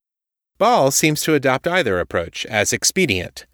Baal 0.57 0.89
seems 0.89 1.21
to 1.21 1.35
adopt 1.35 1.67
either 1.67 1.99
approach 1.99 2.47
as 2.47 2.73
expedient. 2.73 3.45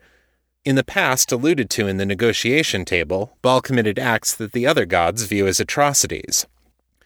In 0.63 0.75
the 0.75 0.83
past, 0.83 1.31
alluded 1.31 1.71
to 1.71 1.87
in 1.87 1.97
the 1.97 2.05
negotiation 2.05 2.85
table, 2.85 3.35
Baal 3.41 3.61
committed 3.61 3.97
acts 3.97 4.35
that 4.35 4.51
the 4.51 4.67
other 4.67 4.85
gods 4.85 5.23
view 5.23 5.47
as 5.47 5.59
atrocities. 5.59 6.45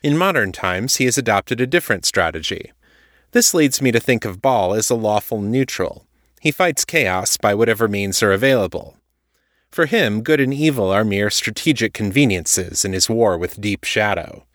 In 0.03 0.17
modern 0.17 0.51
times, 0.51 0.97
he 0.97 1.05
has 1.05 1.17
adopted 1.17 1.61
a 1.61 1.67
different 1.67 2.05
strategy. 2.05 2.73
This 3.31 3.53
leads 3.53 3.81
me 3.81 3.93
to 3.93 3.99
think 3.99 4.25
of 4.25 4.41
Baal 4.41 4.73
as 4.73 4.89
a 4.89 4.95
lawful 4.95 5.41
neutral. 5.41 6.05
He 6.41 6.51
fights 6.51 6.83
chaos 6.83 7.37
by 7.37 7.53
whatever 7.53 7.87
means 7.87 8.21
are 8.21 8.33
available. 8.33 8.97
For 9.71 9.85
him, 9.85 10.21
good 10.21 10.41
and 10.41 10.53
evil 10.53 10.91
are 10.91 11.05
mere 11.05 11.29
strategic 11.29 11.93
conveniences 11.93 12.83
in 12.83 12.91
his 12.91 13.09
war 13.09 13.37
with 13.37 13.61
Deep 13.61 13.85
Shadow. 13.85 14.45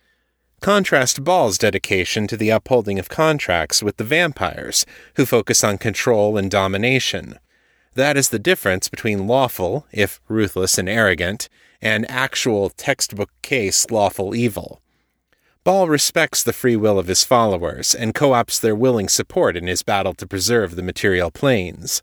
Contrast 0.60 1.24
Baal's 1.24 1.56
dedication 1.56 2.26
to 2.26 2.36
the 2.36 2.50
upholding 2.50 2.98
of 2.98 3.08
contracts 3.08 3.82
with 3.82 3.96
the 3.96 4.04
vampires, 4.04 4.84
who 5.14 5.24
focus 5.24 5.64
on 5.64 5.78
control 5.78 6.36
and 6.36 6.50
domination. 6.50 7.38
That 7.94 8.16
is 8.16 8.28
the 8.28 8.38
difference 8.38 8.88
between 8.88 9.26
lawful, 9.26 9.86
if 9.92 10.20
ruthless 10.28 10.78
and 10.78 10.88
arrogant, 10.88 11.48
and 11.82 12.08
actual 12.10 12.70
textbook 12.70 13.30
case 13.42 13.90
lawful 13.90 14.34
evil. 14.34 14.80
Baal 15.64 15.88
respects 15.88 16.42
the 16.42 16.52
free 16.52 16.76
will 16.76 16.98
of 16.98 17.08
his 17.08 17.24
followers 17.24 17.94
and 17.94 18.14
co 18.14 18.30
opts 18.30 18.60
their 18.60 18.74
willing 18.74 19.08
support 19.08 19.56
in 19.56 19.66
his 19.66 19.82
battle 19.82 20.14
to 20.14 20.26
preserve 20.26 20.76
the 20.76 20.82
material 20.82 21.30
planes. 21.30 22.00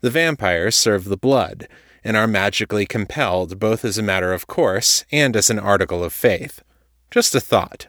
The 0.00 0.10
vampires 0.10 0.76
serve 0.76 1.04
the 1.04 1.16
blood, 1.16 1.68
and 2.04 2.16
are 2.16 2.26
magically 2.26 2.86
compelled 2.86 3.58
both 3.58 3.84
as 3.84 3.96
a 3.96 4.02
matter 4.02 4.32
of 4.32 4.46
course 4.46 5.04
and 5.12 5.36
as 5.36 5.50
an 5.50 5.58
article 5.58 6.02
of 6.02 6.12
faith. 6.12 6.62
Just 7.10 7.34
a 7.34 7.40
thought. 7.40 7.86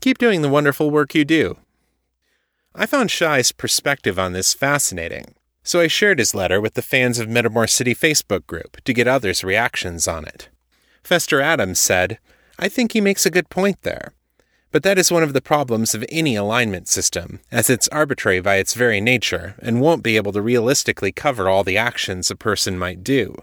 Keep 0.00 0.18
doing 0.18 0.42
the 0.42 0.48
wonderful 0.48 0.90
work 0.90 1.14
you 1.14 1.24
do. 1.24 1.56
I 2.74 2.84
found 2.84 3.10
Shai's 3.10 3.52
perspective 3.52 4.18
on 4.18 4.32
this 4.32 4.52
fascinating, 4.52 5.34
so 5.66 5.80
I 5.80 5.88
shared 5.88 6.20
his 6.20 6.32
letter 6.32 6.60
with 6.60 6.74
the 6.74 6.80
fans 6.80 7.18
of 7.18 7.28
Metamor 7.28 7.68
City 7.68 7.92
Facebook 7.92 8.46
group 8.46 8.80
to 8.84 8.92
get 8.94 9.08
others' 9.08 9.42
reactions 9.42 10.06
on 10.06 10.24
it. 10.24 10.48
Fester 11.02 11.40
Adams 11.40 11.80
said, 11.80 12.18
I 12.56 12.68
think 12.68 12.92
he 12.92 13.00
makes 13.00 13.26
a 13.26 13.32
good 13.32 13.50
point 13.50 13.82
there. 13.82 14.12
But 14.70 14.84
that 14.84 14.96
is 14.96 15.10
one 15.10 15.24
of 15.24 15.32
the 15.32 15.40
problems 15.40 15.92
of 15.92 16.04
any 16.08 16.36
alignment 16.36 16.86
system, 16.86 17.40
as 17.50 17.68
it's 17.68 17.88
arbitrary 17.88 18.40
by 18.40 18.56
its 18.56 18.74
very 18.74 19.00
nature 19.00 19.56
and 19.58 19.80
won't 19.80 20.04
be 20.04 20.16
able 20.16 20.32
to 20.32 20.40
realistically 20.40 21.10
cover 21.10 21.48
all 21.48 21.64
the 21.64 21.76
actions 21.76 22.30
a 22.30 22.36
person 22.36 22.78
might 22.78 23.02
do. 23.02 23.34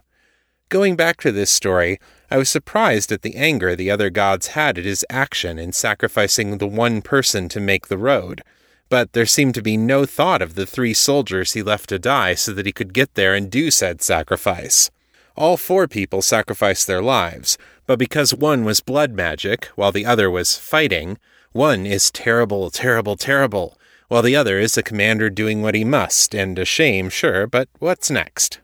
Going 0.70 0.96
back 0.96 1.20
to 1.22 1.32
this 1.32 1.52
story, 1.52 2.00
I 2.32 2.38
was 2.38 2.50
surprised 2.50 3.12
at 3.12 3.22
the 3.22 3.36
anger 3.36 3.76
the 3.76 3.92
other 3.92 4.10
gods 4.10 4.48
had 4.48 4.78
at 4.78 4.86
his 4.86 5.06
action 5.10 5.60
in 5.60 5.74
sacrificing 5.74 6.58
the 6.58 6.68
one 6.68 7.02
person 7.02 7.50
to 7.50 7.60
make 7.60 7.88
the 7.88 7.98
road, 7.98 8.44
but 8.94 9.14
there 9.14 9.26
seemed 9.26 9.56
to 9.56 9.62
be 9.64 9.76
no 9.76 10.06
thought 10.06 10.40
of 10.40 10.54
the 10.54 10.68
three 10.68 10.94
soldiers 10.94 11.54
he 11.54 11.64
left 11.64 11.90
to 11.90 11.98
die 11.98 12.36
so 12.36 12.54
that 12.54 12.68
he 12.68 12.72
could 12.72 12.94
get 12.94 13.16
there 13.16 13.34
and 13.34 13.50
do 13.50 13.72
said 13.72 14.04
sacrifice. 14.04 14.92
All 15.36 15.58
four 15.58 15.88
people 15.88 16.22
sacrificed 16.22 16.86
their 16.86 17.02
lives, 17.02 17.58
but 17.88 17.98
because 17.98 18.36
one 18.36 18.64
was 18.64 18.82
blood 18.82 19.14
magic, 19.14 19.66
while 19.76 19.92
the 19.92 20.06
other 20.06 20.30
was 20.30 20.60
fighting, 20.60 21.18
one 21.54 21.88
is 21.88 22.12
terrible, 22.12 22.70
terrible, 22.70 23.16
terrible, 23.16 23.80
while 24.10 24.22
the 24.22 24.36
other 24.36 24.60
is 24.60 24.78
a 24.78 24.84
commander 24.84 25.28
doing 25.32 25.64
what 25.64 25.74
he 25.74 25.84
must, 25.84 26.36
and 26.36 26.60
a 26.60 26.64
shame, 26.64 27.10
sure, 27.10 27.48
but 27.48 27.68
what's 27.80 28.12
next? 28.12 28.60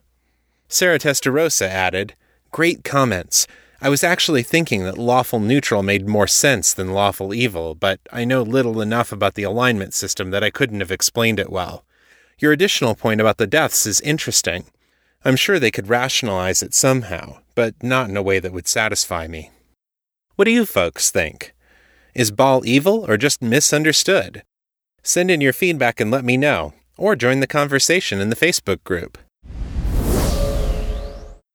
Sarah 0.68 1.00
Testarossa 1.00 1.66
added, 1.66 2.14
Great 2.52 2.84
comments. 2.84 3.48
I 3.82 3.88
was 3.88 4.04
actually 4.04 4.42
thinking 4.42 4.84
that 4.84 4.98
lawful 4.98 5.40
neutral 5.40 5.82
made 5.82 6.06
more 6.06 6.26
sense 6.26 6.74
than 6.74 6.92
lawful 6.92 7.32
evil, 7.32 7.74
but 7.74 7.98
I 8.12 8.26
know 8.26 8.42
little 8.42 8.82
enough 8.82 9.10
about 9.10 9.36
the 9.36 9.42
alignment 9.42 9.94
system 9.94 10.30
that 10.32 10.44
I 10.44 10.50
couldn't 10.50 10.80
have 10.80 10.90
explained 10.90 11.40
it 11.40 11.48
well. 11.48 11.82
Your 12.38 12.52
additional 12.52 12.94
point 12.94 13.22
about 13.22 13.38
the 13.38 13.46
deaths 13.46 13.86
is 13.86 13.98
interesting. 14.02 14.66
I'm 15.24 15.34
sure 15.34 15.58
they 15.58 15.70
could 15.70 15.88
rationalize 15.88 16.62
it 16.62 16.74
somehow, 16.74 17.38
but 17.54 17.82
not 17.82 18.10
in 18.10 18.18
a 18.18 18.22
way 18.22 18.38
that 18.38 18.52
would 18.52 18.68
satisfy 18.68 19.26
me. 19.26 19.50
What 20.36 20.44
do 20.44 20.50
you 20.50 20.66
folks 20.66 21.10
think? 21.10 21.54
Is 22.14 22.30
Baal 22.30 22.66
evil 22.66 23.10
or 23.10 23.16
just 23.16 23.40
misunderstood? 23.40 24.42
Send 25.02 25.30
in 25.30 25.40
your 25.40 25.54
feedback 25.54 26.00
and 26.00 26.10
let 26.10 26.24
me 26.24 26.36
know, 26.36 26.74
or 26.98 27.16
join 27.16 27.40
the 27.40 27.46
conversation 27.46 28.20
in 28.20 28.28
the 28.28 28.36
Facebook 28.36 28.84
group. 28.84 29.16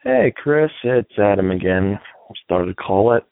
Hey, 0.01 0.33
Chris, 0.35 0.71
it's 0.83 1.19
Adam 1.19 1.51
again. 1.51 1.99
Started 2.43 2.69
a 2.69 2.75
call 2.75 3.13
at 3.13 3.23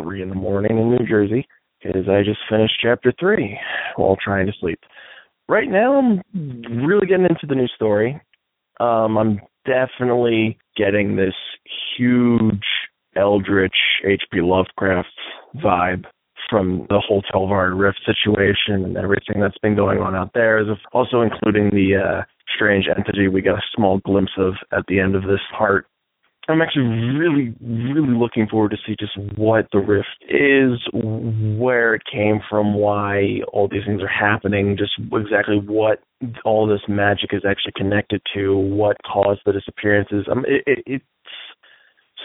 3 0.00 0.22
in 0.22 0.28
the 0.28 0.34
morning 0.34 0.78
in 0.78 0.90
New 0.90 1.06
Jersey 1.06 1.46
because 1.82 2.08
I 2.08 2.22
just 2.22 2.40
finished 2.48 2.74
chapter 2.82 3.12
3 3.18 3.58
while 3.96 4.16
trying 4.22 4.46
to 4.46 4.52
sleep. 4.60 4.80
Right 5.48 5.68
now, 5.68 5.98
I'm 5.98 6.22
really 6.84 7.06
getting 7.06 7.26
into 7.26 7.46
the 7.48 7.54
new 7.54 7.68
story. 7.68 8.20
Um, 8.78 9.18
I'm 9.18 9.40
definitely 9.66 10.58
getting 10.76 11.16
this 11.16 11.34
huge 11.96 12.64
eldritch 13.16 13.74
H.P. 14.06 14.40
Lovecraft 14.40 15.08
vibe 15.56 16.04
from 16.48 16.86
the 16.88 17.00
whole 17.06 17.22
Telvar 17.22 17.78
Rift 17.78 18.00
situation 18.04 18.84
and 18.84 18.96
everything 18.96 19.40
that's 19.40 19.58
been 19.58 19.76
going 19.76 19.98
on 19.98 20.14
out 20.14 20.30
there, 20.34 20.64
also 20.92 21.20
including 21.20 21.70
the 21.70 21.96
uh, 21.96 22.22
strange 22.54 22.86
entity 22.88 23.28
we 23.28 23.40
got 23.40 23.58
a 23.58 23.62
small 23.74 23.98
glimpse 23.98 24.32
of 24.36 24.54
at 24.72 24.84
the 24.88 24.98
end 24.98 25.14
of 25.14 25.22
this 25.22 25.40
part. 25.56 25.86
I'm 26.48 26.62
actually 26.62 26.86
really, 26.86 27.54
really 27.60 28.16
looking 28.16 28.48
forward 28.48 28.70
to 28.72 28.76
see 28.86 28.96
just 28.98 29.16
what 29.36 29.66
the 29.72 29.78
rift 29.78 30.08
is, 30.28 30.80
where 30.92 31.94
it 31.94 32.02
came 32.10 32.40
from, 32.48 32.74
why 32.74 33.40
all 33.52 33.68
these 33.68 33.84
things 33.86 34.02
are 34.02 34.08
happening, 34.08 34.76
just 34.76 34.92
exactly 35.12 35.56
what 35.58 36.00
all 36.44 36.66
this 36.66 36.80
magic 36.88 37.30
is 37.32 37.42
actually 37.48 37.72
connected 37.76 38.20
to, 38.34 38.56
what 38.56 38.96
caused 39.04 39.42
the 39.46 39.52
disappearances. 39.52 40.26
Um, 40.30 40.44
it, 40.48 40.62
it, 40.66 40.78
it's 40.86 41.04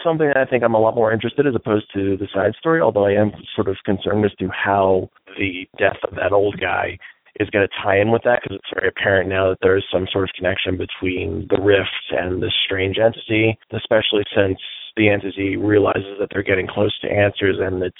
something 0.02 0.26
that 0.26 0.36
I 0.36 0.44
think 0.44 0.64
I'm 0.64 0.74
a 0.74 0.80
lot 0.80 0.94
more 0.94 1.12
interested 1.12 1.46
as 1.46 1.54
opposed 1.54 1.86
to 1.94 2.16
the 2.16 2.28
side 2.34 2.54
story, 2.58 2.80
although 2.80 3.06
I 3.06 3.12
am 3.12 3.32
sort 3.54 3.68
of 3.68 3.76
concerned 3.84 4.24
as 4.24 4.34
to 4.38 4.48
how 4.48 5.08
the 5.38 5.66
death 5.78 5.98
of 6.08 6.16
that 6.16 6.32
old 6.32 6.58
guy 6.60 6.98
is 7.40 7.50
going 7.50 7.66
to 7.66 7.82
tie 7.82 7.98
in 8.00 8.10
with 8.10 8.22
that 8.24 8.40
because 8.42 8.58
it's 8.58 8.74
very 8.74 8.88
apparent 8.88 9.28
now 9.28 9.50
that 9.50 9.58
there's 9.62 9.84
some 9.92 10.06
sort 10.10 10.24
of 10.24 10.34
connection 10.34 10.76
between 10.76 11.46
the 11.50 11.60
rift 11.60 12.10
and 12.10 12.42
this 12.42 12.54
strange 12.64 12.98
entity, 12.98 13.58
especially 13.72 14.24
since 14.34 14.58
the 14.96 15.08
entity 15.08 15.56
realizes 15.56 16.16
that 16.18 16.28
they're 16.32 16.42
getting 16.42 16.66
close 16.66 16.98
to 17.00 17.10
answers 17.10 17.56
and 17.60 17.82
it's 17.82 17.96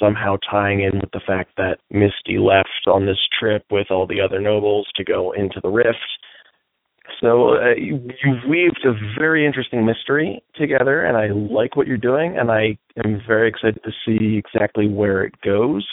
somehow 0.00 0.36
tying 0.50 0.80
in 0.80 0.98
with 0.98 1.10
the 1.12 1.20
fact 1.26 1.50
that 1.56 1.78
Misty 1.90 2.38
left 2.38 2.86
on 2.86 3.06
this 3.06 3.18
trip 3.38 3.64
with 3.70 3.90
all 3.90 4.06
the 4.06 4.20
other 4.20 4.40
nobles 4.40 4.88
to 4.96 5.04
go 5.04 5.32
into 5.32 5.60
the 5.62 5.68
rift. 5.68 5.98
So 7.20 7.56
uh, 7.56 7.74
you, 7.76 8.08
you've 8.24 8.48
weaved 8.48 8.80
a 8.84 8.94
very 9.18 9.44
interesting 9.44 9.84
mystery 9.84 10.42
together, 10.54 11.04
and 11.04 11.16
I 11.16 11.28
like 11.28 11.76
what 11.76 11.86
you're 11.86 11.98
doing, 11.98 12.38
and 12.38 12.50
I 12.50 12.78
am 13.04 13.20
very 13.26 13.48
excited 13.48 13.80
to 13.84 13.90
see 14.06 14.38
exactly 14.38 14.88
where 14.88 15.22
it 15.24 15.34
goes 15.42 15.86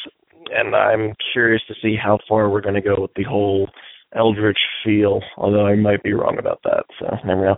and 0.56 0.76
I'm 0.76 1.14
curious 1.34 1.62
to 1.68 1.76
see 1.82 1.96
how 1.96 2.20
far 2.28 2.50
we're 2.50 2.62
going 2.62 2.76
to 2.76 2.82
go 2.82 2.96
with 3.00 3.14
the 3.16 3.24
whole 3.24 3.70
Eldritch 4.16 4.60
feel. 4.84 5.22
Although 5.38 5.66
I 5.66 5.76
might 5.76 6.04
be 6.04 6.14
wrong 6.14 6.38
about 6.40 6.60
that, 6.64 6.86
so 7.00 7.08
never 7.26 7.46
know. 7.46 7.58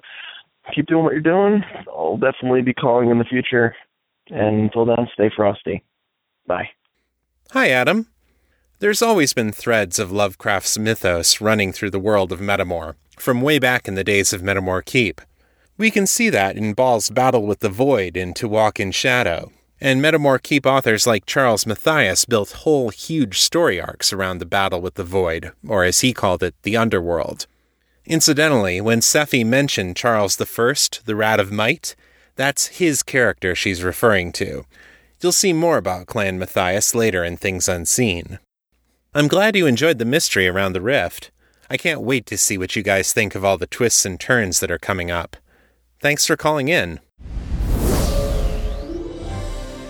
Keep 0.75 0.87
doing 0.87 1.03
what 1.03 1.13
you're 1.13 1.21
doing. 1.21 1.63
I'll 1.87 2.17
definitely 2.17 2.61
be 2.61 2.73
calling 2.73 3.09
in 3.09 3.17
the 3.17 3.25
future. 3.25 3.75
And 4.29 4.61
until 4.61 4.85
then, 4.85 5.07
stay 5.13 5.31
frosty. 5.35 5.83
Bye. 6.45 6.69
Hi, 7.51 7.69
Adam. 7.69 8.07
There's 8.79 9.01
always 9.01 9.33
been 9.33 9.51
threads 9.51 9.99
of 9.99 10.11
Lovecraft's 10.11 10.77
mythos 10.77 11.41
running 11.41 11.73
through 11.73 11.89
the 11.89 11.99
world 11.99 12.31
of 12.31 12.39
Metamor, 12.39 12.95
from 13.17 13.41
way 13.41 13.59
back 13.59 13.87
in 13.87 13.95
the 13.95 14.03
days 14.03 14.31
of 14.31 14.41
Metamor 14.41 14.85
Keep. 14.85 15.21
We 15.77 15.91
can 15.91 16.07
see 16.07 16.29
that 16.29 16.55
in 16.55 16.73
Baal's 16.73 17.09
battle 17.09 17.45
with 17.45 17.59
the 17.59 17.69
Void 17.69 18.15
in 18.15 18.33
To 18.35 18.47
Walk 18.47 18.79
in 18.79 18.91
Shadow, 18.91 19.51
and 19.81 20.01
Metamor 20.01 20.41
Keep 20.41 20.65
authors 20.65 21.07
like 21.07 21.25
Charles 21.25 21.65
Matthias 21.65 22.25
built 22.25 22.51
whole 22.51 22.89
huge 22.89 23.39
story 23.39 23.79
arcs 23.79 24.11
around 24.11 24.39
the 24.39 24.45
battle 24.45 24.81
with 24.81 24.95
the 24.95 25.03
Void, 25.03 25.51
or 25.67 25.83
as 25.83 26.01
he 26.01 26.13
called 26.13 26.43
it, 26.43 26.55
the 26.63 26.75
Underworld. 26.75 27.47
Incidentally, 28.05 28.81
when 28.81 28.99
Sephi 28.99 29.45
mentioned 29.45 29.95
Charles 29.95 30.39
I, 30.41 30.73
the 31.05 31.15
Rat 31.15 31.39
of 31.39 31.51
Might, 31.51 31.95
that's 32.35 32.67
his 32.67 33.03
character 33.03 33.53
she's 33.53 33.83
referring 33.83 34.31
to. 34.33 34.65
You'll 35.21 35.31
see 35.31 35.53
more 35.53 35.77
about 35.77 36.07
Clan 36.07 36.39
Matthias 36.39 36.95
later 36.95 37.23
in 37.23 37.37
Things 37.37 37.67
Unseen. 37.67 38.39
I'm 39.13 39.27
glad 39.27 39.55
you 39.55 39.65
enjoyed 39.65 39.99
the 39.99 40.05
mystery 40.05 40.47
around 40.47 40.73
the 40.73 40.81
rift. 40.81 41.31
I 41.69 41.77
can't 41.77 42.01
wait 42.01 42.25
to 42.27 42.37
see 42.37 42.57
what 42.57 42.75
you 42.75 42.81
guys 42.81 43.13
think 43.13 43.35
of 43.35 43.43
all 43.43 43.57
the 43.57 43.67
twists 43.67 44.05
and 44.05 44.19
turns 44.19 44.59
that 44.59 44.71
are 44.71 44.79
coming 44.79 45.11
up. 45.11 45.35
Thanks 45.99 46.25
for 46.25 46.37
calling 46.37 46.67
in. 46.67 46.99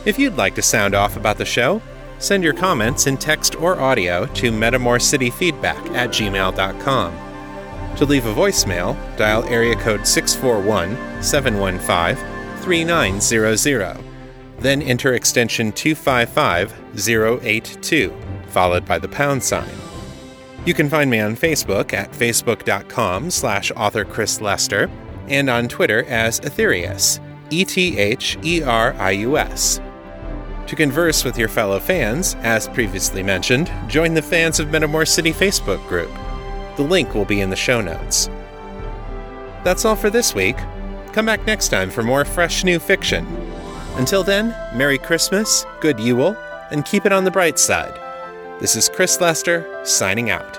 If 0.10 0.18
you'd 0.18 0.38
like 0.38 0.56
to 0.56 0.64
sound 0.64 0.96
off 0.96 1.18
about 1.18 1.38
the 1.38 1.46
show, 1.46 1.84
send 2.18 2.44
your 2.44 2.56
comments 2.56 3.06
in 3.06 3.16
text 3.16 3.56
or 3.56 3.80
audio 3.80 4.26
to 4.26 4.52
metamorcityfeedback 4.52 5.92
at 5.92 6.10
gmail.com. 6.10 7.96
To 7.96 8.06
leave 8.06 8.26
a 8.26 8.34
voicemail, 8.34 8.98
dial 9.18 9.44
area 9.44 9.76
code 9.76 10.08
641 10.08 11.22
715 11.22 12.16
3900. 12.64 14.04
Then 14.58 14.82
enter 14.82 15.14
extension 15.14 15.72
255082, 15.74 18.18
followed 18.48 18.88
by 18.88 18.98
the 18.98 19.10
pound 19.10 19.44
sign. 19.44 19.70
You 20.66 20.74
can 20.74 20.90
find 20.90 21.12
me 21.12 21.20
on 21.20 21.36
Facebook 21.36 21.94
at 21.94 22.12
facebook.com 22.14 23.30
slash 23.30 23.72
author 23.76 24.06
Chris 24.06 24.42
Lester 24.42 24.90
and 25.28 25.52
on 25.52 25.68
Twitter 25.68 26.04
as 26.06 26.40
Etherius, 26.40 27.20
E 27.52 27.64
T 27.64 28.00
H 28.00 28.40
E 28.44 28.64
R 28.64 28.96
I 28.96 29.12
U 29.12 29.38
S. 29.38 29.80
To 30.70 30.76
converse 30.76 31.24
with 31.24 31.36
your 31.36 31.48
fellow 31.48 31.80
fans, 31.80 32.36
as 32.44 32.68
previously 32.68 33.24
mentioned, 33.24 33.72
join 33.88 34.14
the 34.14 34.22
Fans 34.22 34.60
of 34.60 34.68
Metamor 34.68 35.08
City 35.08 35.34
Facebook 35.34 35.84
group. 35.88 36.12
The 36.76 36.84
link 36.84 37.16
will 37.16 37.26
be 37.26 37.42
in 37.42 37.50
the 37.50 37.56
show 37.56 37.82
notes. 37.82 38.30
That's 39.64 39.84
all 39.84 39.96
for 39.96 40.12
this 40.12 40.36
week. 40.36 40.58
Come 41.12 41.26
back 41.26 41.44
next 41.48 41.70
time 41.70 41.90
for 41.90 42.04
more 42.04 42.24
fresh 42.24 42.64
new 42.64 42.78
fiction. 42.78 43.26
Until 43.96 44.24
then, 44.24 44.50
Merry 44.78 45.00
Christmas, 45.00 45.66
good 45.82 46.00
Yule, 46.00 46.38
and 46.70 46.86
keep 46.86 47.08
it 47.08 47.12
on 47.12 47.24
the 47.24 47.32
bright 47.32 47.58
side. 47.58 48.00
This 48.60 48.76
is 48.76 48.90
Chris 48.90 49.20
Lester, 49.20 49.66
signing 49.84 50.30
out. 50.30 50.59